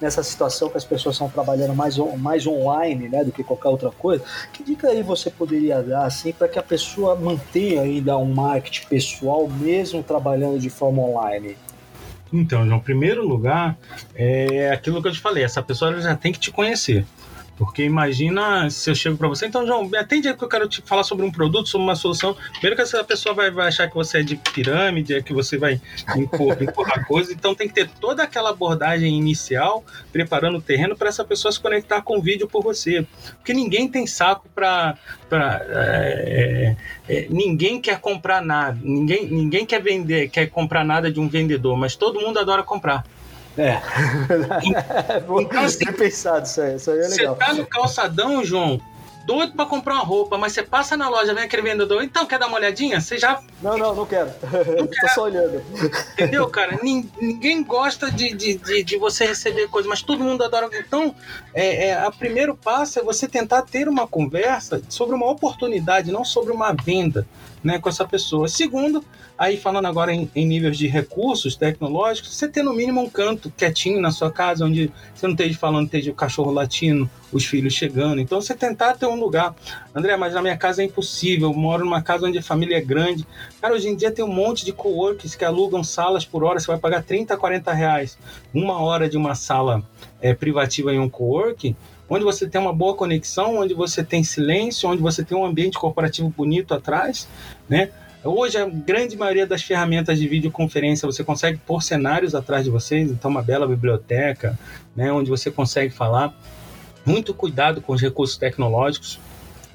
[0.00, 3.90] nessa situação que as pessoas estão trabalhando mais, mais online né, do que qualquer outra
[3.90, 8.26] coisa, que dica aí você poderia dar assim para que a pessoa mantenha ainda um
[8.26, 11.56] marketing pessoal, mesmo trabalhando de forma online?
[12.32, 13.78] Então, em primeiro lugar,
[14.14, 17.04] é aquilo que eu te falei, essa pessoa já tem que te conhecer.
[17.60, 20.66] Porque imagina se eu chego para você, então, João, me atende aí que eu quero
[20.66, 22.34] te falar sobre um produto, sobre uma solução.
[22.52, 25.58] Primeiro que essa pessoa vai, vai achar que você é de pirâmide, é que você
[25.58, 25.78] vai
[26.16, 27.30] empurrar, empurrar coisas.
[27.30, 31.60] Então tem que ter toda aquela abordagem inicial, preparando o terreno para essa pessoa se
[31.60, 33.06] conectar com o vídeo por você.
[33.36, 34.96] Porque ninguém tem saco para.
[35.30, 36.76] É,
[37.10, 41.28] é, é, ninguém quer comprar nada, ninguém, ninguém quer vender, quer comprar nada de um
[41.28, 43.04] vendedor, mas todo mundo adora comprar.
[43.60, 43.82] É.
[45.42, 47.34] então, assim, pensado isso aí, isso aí é legal.
[47.34, 48.80] Você tá no calçadão, João,
[49.26, 52.38] doido para comprar uma roupa, mas você passa na loja, vem aquele vendedor, então quer
[52.38, 53.00] dar uma olhadinha?
[53.00, 53.40] Você já.
[53.60, 54.30] Não, não, não quero.
[54.78, 55.62] Não Tô só olhando.
[56.14, 56.78] Entendeu, cara?
[56.82, 60.70] Ninguém gosta de, de, de, de, você receber coisa, mas todo mundo adora.
[60.72, 61.14] Então,
[61.52, 66.24] é, é, a primeiro passo é você tentar ter uma conversa sobre uma oportunidade, não
[66.24, 67.26] sobre uma venda
[67.62, 68.48] né, com essa pessoa.
[68.48, 69.04] Segundo,
[69.38, 73.50] aí falando agora em, em, níveis de recursos tecnológicos, você ter no mínimo um canto
[73.50, 77.74] quietinho na sua casa, onde você não esteja falando, esteja o cachorro latindo, os filhos
[77.74, 78.20] chegando.
[78.20, 79.54] Então você tentar ter um lugar.
[79.94, 81.48] André, mas na minha casa é impossível.
[81.48, 83.26] Eu moro numa casa onde a família é grande.
[83.60, 86.58] Cara, hoje em dia tem um monte de coworkers que alugam salas por hora.
[86.58, 88.18] Você vai pagar 30, 40 reais.
[88.52, 89.82] Uma hora de uma sala
[90.20, 91.76] é, privativa em um coworking
[92.10, 95.78] onde você tem uma boa conexão, onde você tem silêncio, onde você tem um ambiente
[95.78, 97.28] corporativo bonito atrás,
[97.68, 97.90] né?
[98.22, 103.10] Hoje, a grande maioria das ferramentas de videoconferência você consegue pôr cenários atrás de vocês,
[103.10, 104.58] então, uma bela biblioteca,
[104.94, 106.34] né, onde você consegue falar.
[107.06, 109.18] Muito cuidado com os recursos tecnológicos.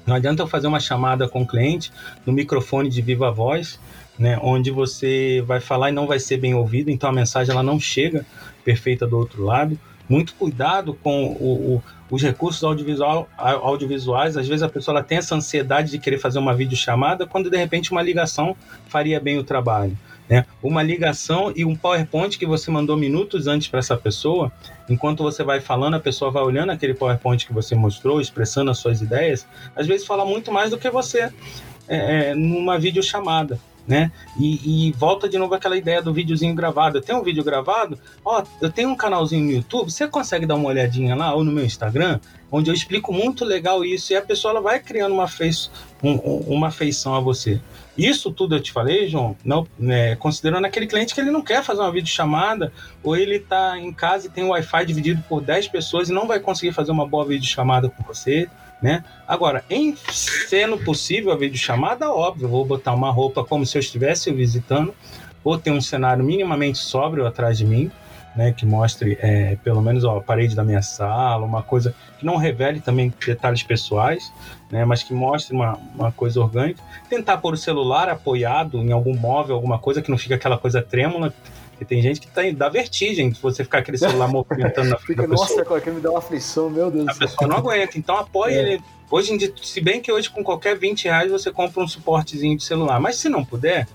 [0.06, 1.90] Não adianta eu fazer uma chamada com o cliente
[2.24, 3.80] no microfone de viva voz,
[4.16, 7.64] né, onde você vai falar e não vai ser bem ouvido, então a mensagem ela
[7.64, 8.24] não chega
[8.64, 9.76] perfeita do outro lado.
[10.08, 15.34] Muito cuidado com o, o os recursos audiovisual, audiovisuais, às vezes a pessoa tem essa
[15.34, 18.56] ansiedade de querer fazer uma videochamada, quando de repente uma ligação
[18.88, 19.96] faria bem o trabalho.
[20.28, 20.44] Né?
[20.60, 24.50] Uma ligação e um PowerPoint que você mandou minutos antes para essa pessoa,
[24.88, 28.78] enquanto você vai falando, a pessoa vai olhando aquele PowerPoint que você mostrou, expressando as
[28.78, 31.30] suas ideias, às vezes fala muito mais do que você
[31.88, 34.10] é, é numa videochamada né?
[34.38, 36.98] E, e, volta de novo aquela ideia do videozinho gravado.
[36.98, 40.56] Eu tenho um vídeo gravado, ó, eu tenho um canalzinho no YouTube, você consegue dar
[40.56, 42.18] uma olhadinha lá, ou no meu Instagram,
[42.50, 45.70] onde eu explico muito legal isso, e a pessoa ela vai criando uma, feição,
[46.02, 47.60] um, uma feição a você.
[47.96, 51.62] Isso tudo eu te falei, João, não, né, considerando aquele cliente que ele não quer
[51.62, 52.72] fazer uma videochamada,
[53.02, 56.26] ou ele está em casa e tem o Wi-Fi dividido por 10 pessoas e não
[56.26, 58.48] vai conseguir fazer uma boa videochamada com você
[58.80, 59.04] né?
[59.26, 64.30] Agora, em sendo possível a videochamada, óbvio, vou botar uma roupa como se eu estivesse
[64.30, 64.94] visitando,
[65.42, 67.90] ou ter um cenário minimamente sóbrio atrás de mim,
[68.36, 72.26] né, que mostre é, pelo menos ó, a parede da minha sala, uma coisa que
[72.26, 74.32] não revele também detalhes pessoais,
[74.70, 76.82] né, mas que mostre uma, uma coisa orgânica.
[77.08, 80.82] Tentar pôr o celular apoiado em algum móvel, alguma coisa que não fique aquela coisa
[80.82, 81.32] trêmula,
[81.70, 85.26] porque tem gente que tá, dá vertigem se você ficar aquele celular movimentando na frente.
[85.26, 88.58] Nossa, aquilo me dá uma aflição, meu Deus A pessoa não aguenta, então apoie é.
[88.58, 88.82] ele.
[89.10, 92.56] Hoje em dia, se bem que hoje com qualquer 20 reais você compra um suportezinho
[92.56, 93.86] de celular, mas se não puder,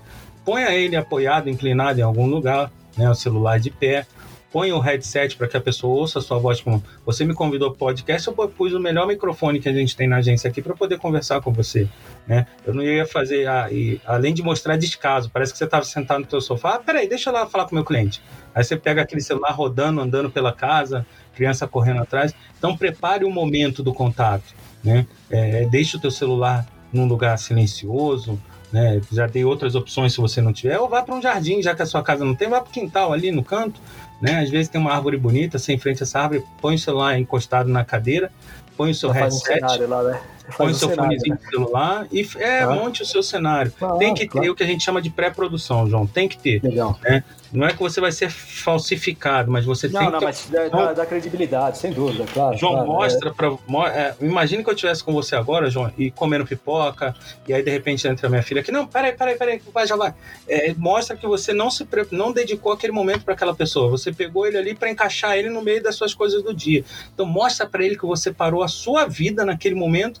[0.44, 4.06] ponha ele apoiado, inclinado em algum lugar, né, o celular de pé,
[4.52, 6.60] põe o headset para que a pessoa ouça a sua voz.
[6.60, 9.96] Como você me convidou para o podcast, eu pus o melhor microfone que a gente
[9.96, 11.88] tem na agência aqui para poder conversar com você.
[12.26, 12.46] Né?
[12.64, 16.26] Eu não ia fazer, e, além de mostrar descaso, parece que você estava sentado no
[16.26, 16.74] teu sofá.
[16.74, 18.22] Ah, peraí, deixa eu lá falar com o meu cliente.
[18.54, 22.34] Aí você pega aquele celular rodando, andando pela casa, criança correndo atrás.
[22.58, 24.54] Então prepare o momento do contato.
[24.84, 25.06] Né?
[25.30, 28.38] É, deixe o teu celular num lugar silencioso,
[28.72, 29.00] né?
[29.12, 31.82] Já dei outras opções se você não tiver, ou vá para um jardim, já que
[31.82, 33.80] a sua casa não tem, vá para o quintal ali no canto,
[34.22, 34.40] né?
[34.40, 37.68] Às vezes tem uma árvore bonita, sem frente a essa árvore, põe o celular encostado
[37.68, 38.30] na cadeira,
[38.76, 40.20] põe o seu headset, um lá, né?
[40.56, 41.40] Põe o seu cenário, fonezinho né?
[41.40, 42.70] de celular e é, ah.
[42.70, 43.72] monte o seu cenário.
[43.80, 44.44] Ah, tem que claro.
[44.44, 46.06] ter o que a gente chama de pré-produção, João.
[46.06, 46.62] Tem que ter.
[46.62, 46.98] Legal.
[47.02, 47.24] Né?
[47.52, 50.24] Não é que você vai ser falsificado, mas você não, tem não, que.
[50.24, 52.56] Não, mas dá, dá, dá, credibilidade, sem dúvida, claro.
[52.56, 53.32] João, claro, mostra é.
[53.32, 53.48] para.
[53.88, 57.14] É, imagine que eu estivesse com você agora, João, e comendo pipoca,
[57.46, 58.72] e aí de repente entra minha filha aqui.
[58.72, 60.14] Não, peraí, peraí, peraí, vai, já vai.
[60.48, 63.90] É, mostra que você não se não dedicou aquele momento para aquela pessoa.
[63.90, 66.84] Você Você pegou ele ali para encaixar ele no meio das suas coisas do dia.
[67.14, 70.20] Então mostra para ele que você parou a sua vida naquele momento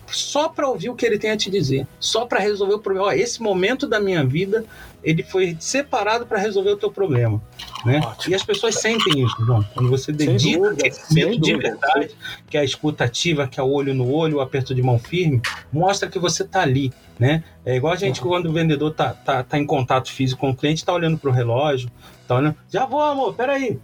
[0.11, 3.07] só para ouvir o que ele tem a te dizer, só para resolver o problema.
[3.07, 4.65] Ó, esse momento da minha vida
[5.03, 7.41] ele foi separado para resolver o teu problema,
[7.85, 7.99] né?
[8.27, 9.65] E as pessoas sentem isso, João.
[9.73, 12.11] Quando você dedica dúvida, de verdade,
[12.49, 15.41] que é a escutativa, que é o olho no olho, o aperto de mão firme,
[15.73, 17.43] mostra que você está ali, né?
[17.65, 20.55] É igual a gente quando o vendedor tá, tá, tá em contato físico com o
[20.55, 21.91] cliente, tá olhando pro relógio,
[22.27, 23.79] tá olhando, já vou, amor, peraí.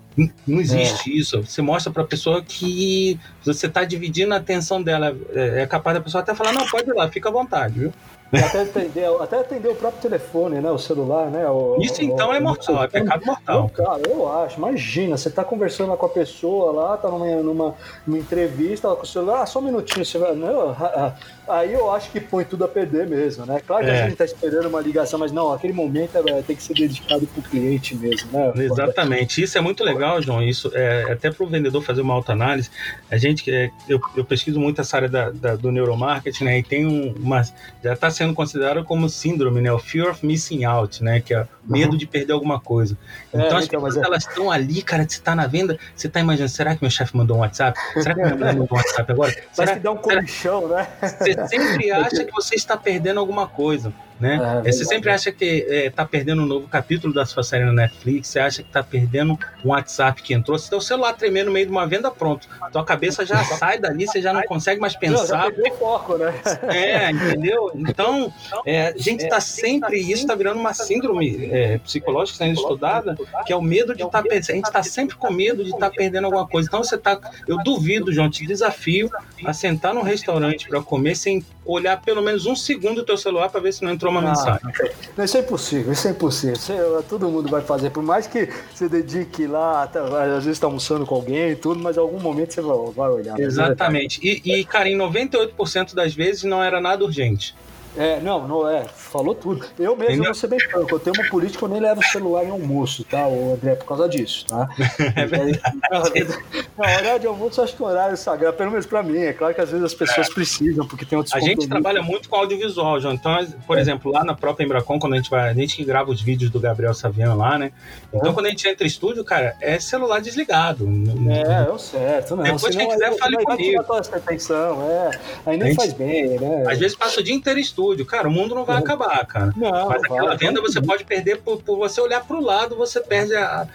[0.47, 1.15] Não existe é.
[1.15, 1.43] isso.
[1.43, 5.15] Você mostra para a pessoa que você está dividindo a atenção dela.
[5.31, 7.93] É, é capaz da pessoa até falar, não, pode ir lá, fica à vontade, viu?
[8.33, 10.69] Até atender, até atender o próprio telefone, né?
[10.69, 11.47] O celular, né?
[11.49, 13.69] O, Isso então o, é mortal, é pecado mortal.
[13.69, 14.57] cara, eu acho.
[14.57, 17.75] Imagina, você tá conversando com a pessoa lá, tá numa, numa,
[18.05, 20.35] numa entrevista, com o celular, ah, só um minutinho, você vai.
[20.35, 20.75] Não,
[21.47, 23.61] aí eu acho que põe tudo a perder mesmo, né?
[23.65, 24.01] Claro que é.
[24.01, 27.25] a gente tá esperando uma ligação, mas não, aquele momento é, tem que ser dedicado
[27.27, 28.51] pro cliente mesmo, né?
[28.57, 29.41] Exatamente.
[29.41, 30.43] Isso é muito legal, João.
[30.43, 32.69] Isso é até pro vendedor fazer uma autoanálise.
[33.09, 36.59] A gente, é, eu, eu pesquiso muito essa área da, da, do neuromarketing, né?
[36.59, 37.41] E tem um, uma.
[37.83, 39.71] Já tá sendo considerado como síndrome, né?
[39.71, 41.21] O fear of missing out, né?
[41.21, 41.97] Que é medo uhum.
[41.97, 42.97] de perder alguma coisa.
[43.33, 44.07] É, então, é, as então, pessoas, é...
[44.07, 47.15] elas estão ali, cara, você está na venda, você está imaginando, será que meu chefe
[47.15, 47.79] mandou um WhatsApp?
[47.93, 49.31] Será que minha mulher mandou um WhatsApp agora?
[49.51, 50.87] Será, Vai te dar um comichão, né?
[51.01, 54.61] Você sempre acha que você está perdendo alguma coisa né?
[54.65, 57.73] É, você sempre acha que está é, perdendo um novo capítulo da sua série na
[57.73, 61.51] Netflix, você acha que está perdendo um WhatsApp que entrou, se o celular tremer no
[61.51, 62.47] meio de uma venda, pronto.
[62.71, 65.51] Tua cabeça já sai dali, você já não consegue mais pensar.
[65.51, 66.33] Não, foco, né?
[66.63, 67.71] É, entendeu?
[67.75, 68.33] Então,
[68.65, 73.53] é, a gente está sempre, isso está virando uma síndrome é, psicológica sendo estudada, que
[73.53, 75.95] é o medo de estar tá, a gente está sempre com medo de estar tá
[75.95, 76.67] perdendo alguma coisa.
[76.67, 79.09] Então você tá, eu duvido, João, te desafio
[79.45, 83.49] a sentar num restaurante para comer sem olhar pelo menos um segundo o teu celular
[83.49, 84.73] para ver se não entrou uma ah, mensagem.
[85.15, 86.55] Não, isso é impossível, isso é impossível.
[86.55, 90.57] Isso é, todo mundo vai fazer, por mais que você dedique lá, tá, às vezes
[90.57, 93.39] está almoçando com alguém e tudo, mas em algum momento você vai, vai olhar.
[93.39, 94.19] Exatamente.
[94.23, 97.55] E, e, cara, em 98% das vezes não era nada urgente.
[97.95, 98.85] É, não, não é.
[98.85, 99.65] Falou tudo.
[99.79, 100.25] Eu mesmo Ainda...
[100.25, 100.93] vou ser bem franco.
[100.93, 103.85] Eu tenho uma política, eu nem levo o celular em almoço, tá, o André, por
[103.85, 104.67] causa disso, tá?
[105.15, 105.61] É verdade.
[105.91, 109.17] Não, horário de almoço eu acho que é um horário sagrado, pelo menos pra mim.
[109.17, 110.33] É claro que às vezes as pessoas é.
[110.33, 113.13] precisam, porque tem outros A gente trabalha muito com audiovisual, João.
[113.13, 113.35] Então,
[113.65, 113.81] por é.
[113.81, 115.49] exemplo, lá na própria Embracon, quando a gente vai.
[115.49, 117.71] A gente que grava os vídeos do Gabriel Saviano lá, né?
[118.13, 118.33] Então, é.
[118.33, 120.87] quando a gente entra em estúdio, cara, é celular desligado.
[121.29, 122.43] É, é o certo, não.
[122.43, 123.85] Depois, quem quiser, fale comigo.
[123.87, 125.19] Atenção, é.
[125.45, 126.65] Aí nem faz bem, né?
[126.67, 128.05] Às vezes passa o dia inteiro em estúdio estúdio.
[128.05, 129.53] Cara, o mundo não vai acabar, cara.
[129.55, 132.75] Não, Mas aquela vai, venda você pode perder por, por você olhar para o lado,
[132.75, 133.67] você perde a,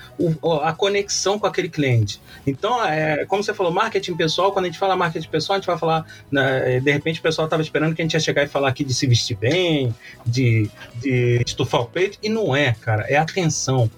[0.64, 2.20] a, conexão com aquele cliente.
[2.46, 5.66] Então, é, como você falou, marketing pessoal, quando a gente fala marketing pessoal, a gente
[5.66, 8.48] vai falar, né, de repente o pessoal estava esperando que a gente ia chegar e
[8.48, 9.94] falar aqui de se vestir bem,
[10.26, 13.90] de, de estufar o peito, e não é, cara, é atenção.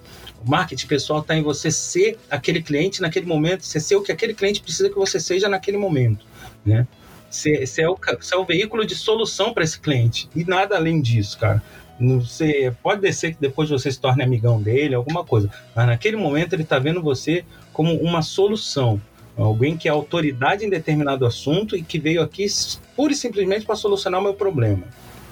[0.45, 4.11] O marketing pessoal está em você ser aquele cliente naquele momento, você ser o que
[4.11, 6.25] aquele cliente precisa que você seja naquele momento,
[6.63, 6.85] né?
[7.35, 7.97] Você é, o,
[8.31, 10.29] é o veículo de solução para esse cliente.
[10.35, 11.61] E nada além disso, cara.
[11.99, 15.49] Você pode ser que depois você se torne amigão dele, alguma coisa.
[15.75, 19.01] Mas naquele momento ele está vendo você como uma solução.
[19.37, 22.45] Alguém que é autoridade em determinado assunto e que veio aqui
[22.95, 24.83] pura e simplesmente para solucionar o meu problema.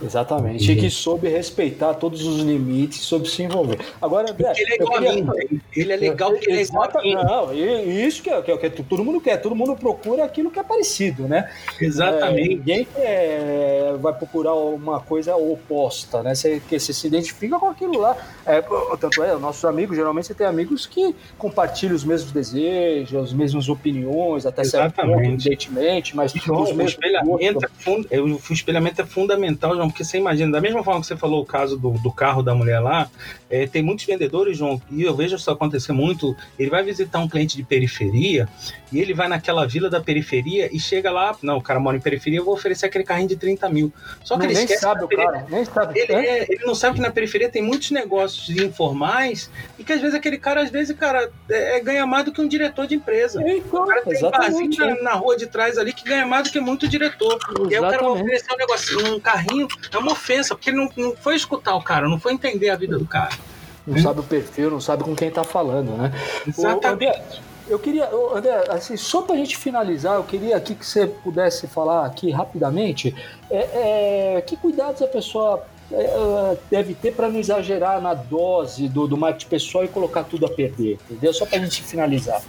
[0.04, 0.72] Exatamente.
[0.72, 3.80] E que soube respeitar todos os limites, soube se envolver.
[4.01, 5.12] Agora, André, ele é igual queria...
[5.12, 5.62] a mim.
[5.76, 7.16] Ele é legal porque ele é igual a mim.
[7.16, 9.38] Não, isso que é, que, é, que todo mundo quer.
[9.38, 11.49] Todo mundo procura aquilo que é parecido, né?
[11.80, 12.41] Exatamente.
[12.41, 16.36] É, ninguém quer, vai procurar uma coisa oposta, né?
[16.36, 18.16] Você, que você se identifica com aquilo lá.
[18.45, 18.62] É,
[18.99, 23.70] tanto é, nossos amigos, geralmente você tem amigos que compartilham os mesmos desejos, as mesmas
[23.70, 26.93] opiniões, até certo ponto, evidentemente, mas João, os mesmos...
[26.93, 31.08] O espelhamento, é o espelhamento é fundamental, João, porque você imagina, da mesma forma que
[31.08, 33.08] você falou o caso do, do carro da mulher lá,
[33.50, 36.36] é, tem muitos vendedores, João, e eu vejo isso acontecer muito.
[36.58, 38.50] Ele vai visitar um cliente de periferia
[38.91, 42.00] e ele vai naquela vila da periferia e chega lá, não, o cara mora em
[42.00, 43.94] periferia, eu vou oferecer aquele carrinho de 30 mil.
[44.24, 46.00] Só que não, ele nem sabe o cara, nem sabe.
[46.00, 50.02] Ele, é, ele não sabe que na periferia tem muitos negócios informais e que às
[50.02, 52.96] vezes aquele cara, às vezes, cara, é, é ganha mais do que um diretor de
[52.96, 53.39] empresa.
[53.46, 54.24] Então, o cara tem
[54.56, 57.38] um na, na, rua de trás ali que ganha mais do que muito diretor.
[57.38, 57.72] Exatamente.
[57.72, 60.78] E aí o cara vai oferecer um negocinho, um carrinho, é uma ofensa, porque ele
[60.78, 63.38] não, não foi escutar o cara, não foi entender a vida do cara.
[63.86, 64.02] Não hum?
[64.02, 66.12] sabe o perfil, não sabe com quem está falando, né?
[66.48, 66.88] Exatamente.
[66.88, 67.24] André,
[67.68, 71.68] eu queria, André, assim, só para a gente finalizar, eu queria aqui que você pudesse
[71.68, 73.16] falar aqui rapidamente
[73.50, 78.88] é, é, que cuidados a pessoa é, é deve ter para não exagerar na dose
[78.88, 81.34] do, do marketing pessoal e colocar tudo a perder, entendeu?
[81.34, 82.42] Só para a gente finalizar.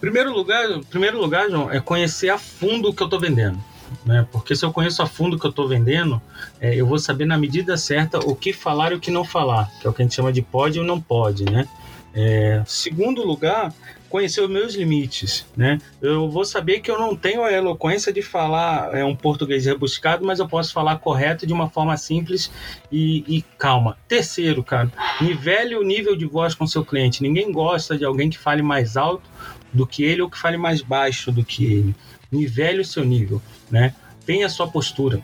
[0.00, 3.58] Primeiro lugar, primeiro lugar, João, é conhecer a fundo o que eu estou vendendo
[4.04, 4.26] né?
[4.30, 6.20] Porque se eu conheço a fundo o que eu estou vendendo,
[6.60, 9.70] é, eu vou saber na medida certa o que falar e o que não falar,
[9.80, 11.68] que é o que a gente chama de pode ou não pode, né?
[12.12, 13.72] É, segundo lugar,
[14.08, 15.78] conhecer os meus limites, né?
[16.02, 20.26] Eu vou saber que eu não tenho a eloquência de falar é, um português rebuscado,
[20.26, 22.50] mas eu posso falar correto de uma forma simples
[22.90, 23.96] e, e calma.
[24.08, 27.22] Terceiro, cara, nivele o nível de voz com seu cliente.
[27.22, 29.30] Ninguém gosta de alguém que fale mais alto
[29.72, 31.94] do que ele ou que fale mais baixo do que ele.
[32.32, 33.94] Nivele o seu nível, né?
[34.26, 35.20] Tenha sua postura.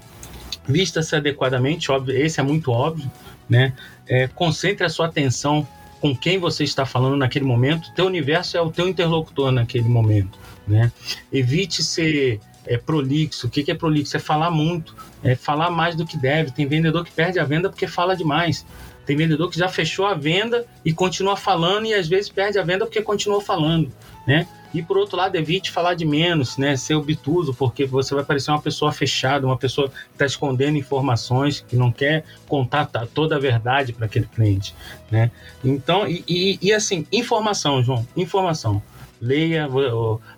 [0.67, 3.11] Vista-se adequadamente, óbvio, esse é muito óbvio,
[3.49, 3.73] né?
[4.09, 5.67] É, concentre a sua atenção
[6.01, 7.93] com quem você está falando naquele momento.
[7.95, 10.93] Teu universo é o teu interlocutor naquele momento, né?
[11.33, 13.47] Evite ser é, prolixo.
[13.47, 14.17] O que, que é prolixo?
[14.17, 16.51] É falar muito, é falar mais do que deve.
[16.51, 18.67] Tem vendedor que perde a venda porque fala demais.
[19.07, 22.63] Tem vendedor que já fechou a venda e continua falando e às vezes perde a
[22.63, 23.91] venda porque continua falando,
[24.27, 24.49] né?
[24.77, 26.77] E por outro lado, evite falar de menos, né?
[26.77, 31.65] Ser obtuso, porque você vai parecer uma pessoa fechada, uma pessoa que está escondendo informações,
[31.67, 34.75] que não quer contar toda a verdade para aquele cliente,
[35.11, 35.31] né?
[35.65, 38.83] Então, e, e, e assim, informação, João, informação
[39.19, 39.67] leia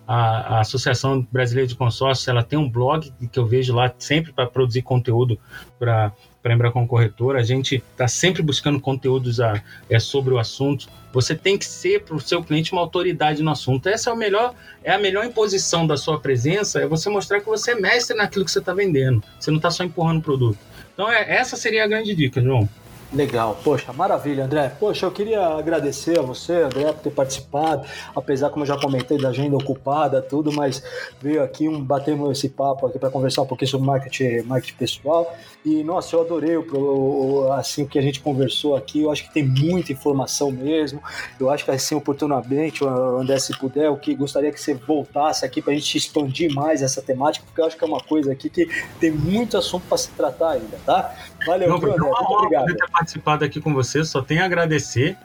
[0.07, 4.33] a, a, Associação Brasileira de Consórcios, ela tem um blog que eu vejo lá sempre
[4.33, 5.37] para produzir conteúdo
[5.81, 6.13] para
[6.43, 7.41] para Embracon Corretora.
[7.41, 10.89] A gente está sempre buscando conteúdos a, é, sobre o assunto.
[11.13, 13.89] Você tem que ser para o seu cliente uma autoridade no assunto.
[13.89, 17.47] Essa é, o melhor, é a melhor imposição da sua presença, é você mostrar que
[17.47, 19.23] você é mestre naquilo que você está vendendo.
[19.39, 20.59] Você não está só empurrando o produto.
[20.95, 22.69] Então, é, essa seria a grande dica, João.
[23.11, 24.71] Legal, poxa, maravilha, André.
[24.79, 29.17] Poxa, eu queria agradecer a você, André, por ter participado, apesar, como eu já comentei,
[29.17, 30.83] da agenda ocupada, tudo, mas
[31.19, 35.35] veio aqui um batemos esse papo aqui para conversar um pouquinho sobre marketing, marketing pessoal.
[35.65, 39.03] E nossa, eu adorei o, o, assim o que a gente conversou aqui.
[39.03, 41.03] Eu acho que tem muita informação mesmo.
[41.41, 45.63] Eu acho que assim, oportunamente, André, se puder, eu que gostaria que você voltasse aqui
[45.63, 48.51] para a gente expandir mais essa temática, porque eu acho que é uma coisa aqui
[48.51, 48.69] que
[49.01, 51.15] tem muito assunto para se tratar ainda, tá?
[51.47, 55.17] Valeu, Não, André, muito obrigado participado aqui com você, só tenho a agradecer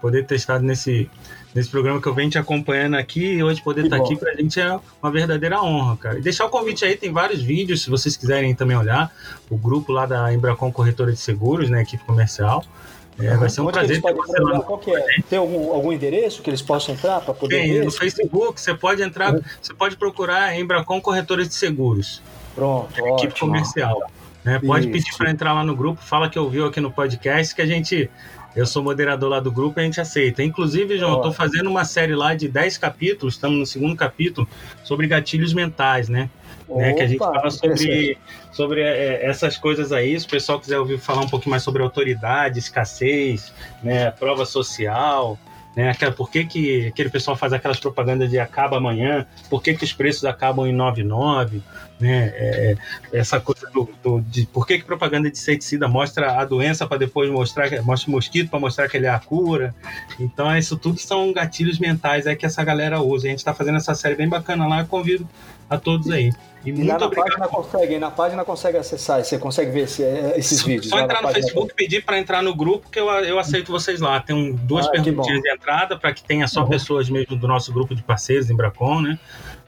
[0.00, 1.08] poder ter estado nesse,
[1.54, 4.04] nesse programa que eu venho te acompanhando aqui e hoje poder que estar bom.
[4.04, 6.18] aqui pra gente é uma verdadeira honra, cara.
[6.18, 9.12] E deixar o convite aí, tem vários vídeos, se vocês quiserem também olhar,
[9.48, 12.64] o grupo lá da Embracon Corretora de Seguros, né, equipe comercial.
[13.18, 13.36] É.
[13.36, 14.60] Vai ser um Onde prazer ter lá.
[14.62, 15.04] Qual que é?
[15.28, 17.84] Tem algum, algum endereço que eles possam entrar para poder Tem, ver?
[17.84, 19.42] no Facebook você pode entrar, uhum.
[19.60, 22.22] você pode procurar Embracon Corretora de Seguros.
[22.54, 23.50] Pronto, Equipe ótimo.
[23.50, 24.10] comercial.
[24.44, 24.58] Né?
[24.58, 24.92] Pode Isso.
[24.92, 28.10] pedir para entrar lá no grupo, fala que ouviu aqui no podcast, que a gente.
[28.54, 30.42] Eu sou moderador lá do grupo e a gente aceita.
[30.42, 34.46] Inclusive, João, estou fazendo uma série lá de 10 capítulos, estamos no segundo capítulo,
[34.84, 36.28] sobre gatilhos mentais, né?
[36.68, 36.92] né?
[36.92, 38.18] Que a gente fala sobre,
[38.52, 40.18] sobre é, essas coisas aí.
[40.20, 44.10] Se o pessoal quiser ouvir falar um pouquinho mais sobre autoridade, escassez, né?
[44.10, 45.38] prova social,
[45.76, 45.94] né?
[46.16, 49.26] Por que, que aquele pessoal faz aquelas propagandas de acaba amanhã?
[49.48, 51.62] Por que, que os preços acabam em 99?
[52.02, 52.32] Né?
[52.34, 52.76] É,
[53.12, 56.98] essa coisa do, do, de por que, que propaganda de inseticida mostra a doença para
[56.98, 59.72] depois mostrar mostra o mosquito para mostrar que ele é a cura.
[60.18, 63.28] Então, isso tudo são gatilhos mentais é que essa galera usa.
[63.28, 65.28] A gente está fazendo essa série bem bacana lá, eu convido
[65.70, 66.32] a todos aí.
[66.64, 67.28] E, e muito na obrigado.
[67.28, 70.88] página consegue, na página consegue acessar, você consegue ver esse, é, esses só, vídeos.
[70.88, 74.00] Só entrar no Facebook e pedir para entrar no grupo que eu, eu aceito vocês
[74.00, 74.20] lá.
[74.20, 76.68] Tem um, duas ah, perguntinhas de entrada para que tenha só uhum.
[76.68, 79.18] pessoas mesmo do nosso grupo de parceiros em Bracon, né?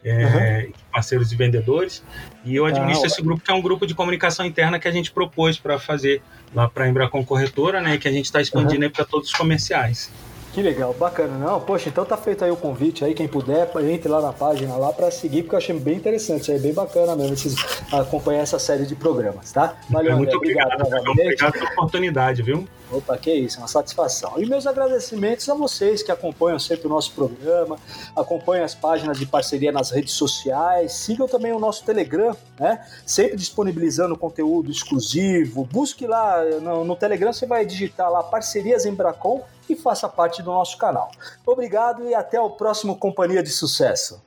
[0.05, 0.72] É, uhum.
[0.92, 2.02] parceiros e vendedores.
[2.44, 4.90] E eu administro ah, esse grupo, que é um grupo de comunicação interna que a
[4.90, 6.20] gente propôs para fazer
[6.55, 7.96] lá para a Embracon Corretora, né?
[7.96, 8.92] Que a gente está expandindo uhum.
[8.92, 10.12] para todos os comerciais.
[10.55, 11.36] Que legal, bacana.
[11.36, 14.76] Não, poxa, então tá feito aí o convite aí, quem puder, entre lá na página
[14.76, 17.57] lá para seguir, porque eu achei bem interessante, é bem bacana mesmo vocês
[17.90, 19.76] acompanhar essa série de programas, tá?
[19.90, 22.68] Valeu, Muito André, obrigado, obrigado, obrigado pela oportunidade, viu?
[22.91, 24.35] Opa, que isso, uma satisfação.
[24.39, 27.78] E meus agradecimentos a vocês que acompanham sempre o nosso programa,
[28.14, 32.87] acompanham as páginas de parceria nas redes sociais, sigam também o nosso Telegram, né?
[33.07, 35.64] Sempre disponibilizando conteúdo exclusivo.
[35.64, 40.43] Busque lá no, no Telegram, você vai digitar lá Parcerias em Bracon e faça parte
[40.43, 41.11] do nosso canal.
[41.47, 44.22] Obrigado e até o próximo Companhia de Sucesso.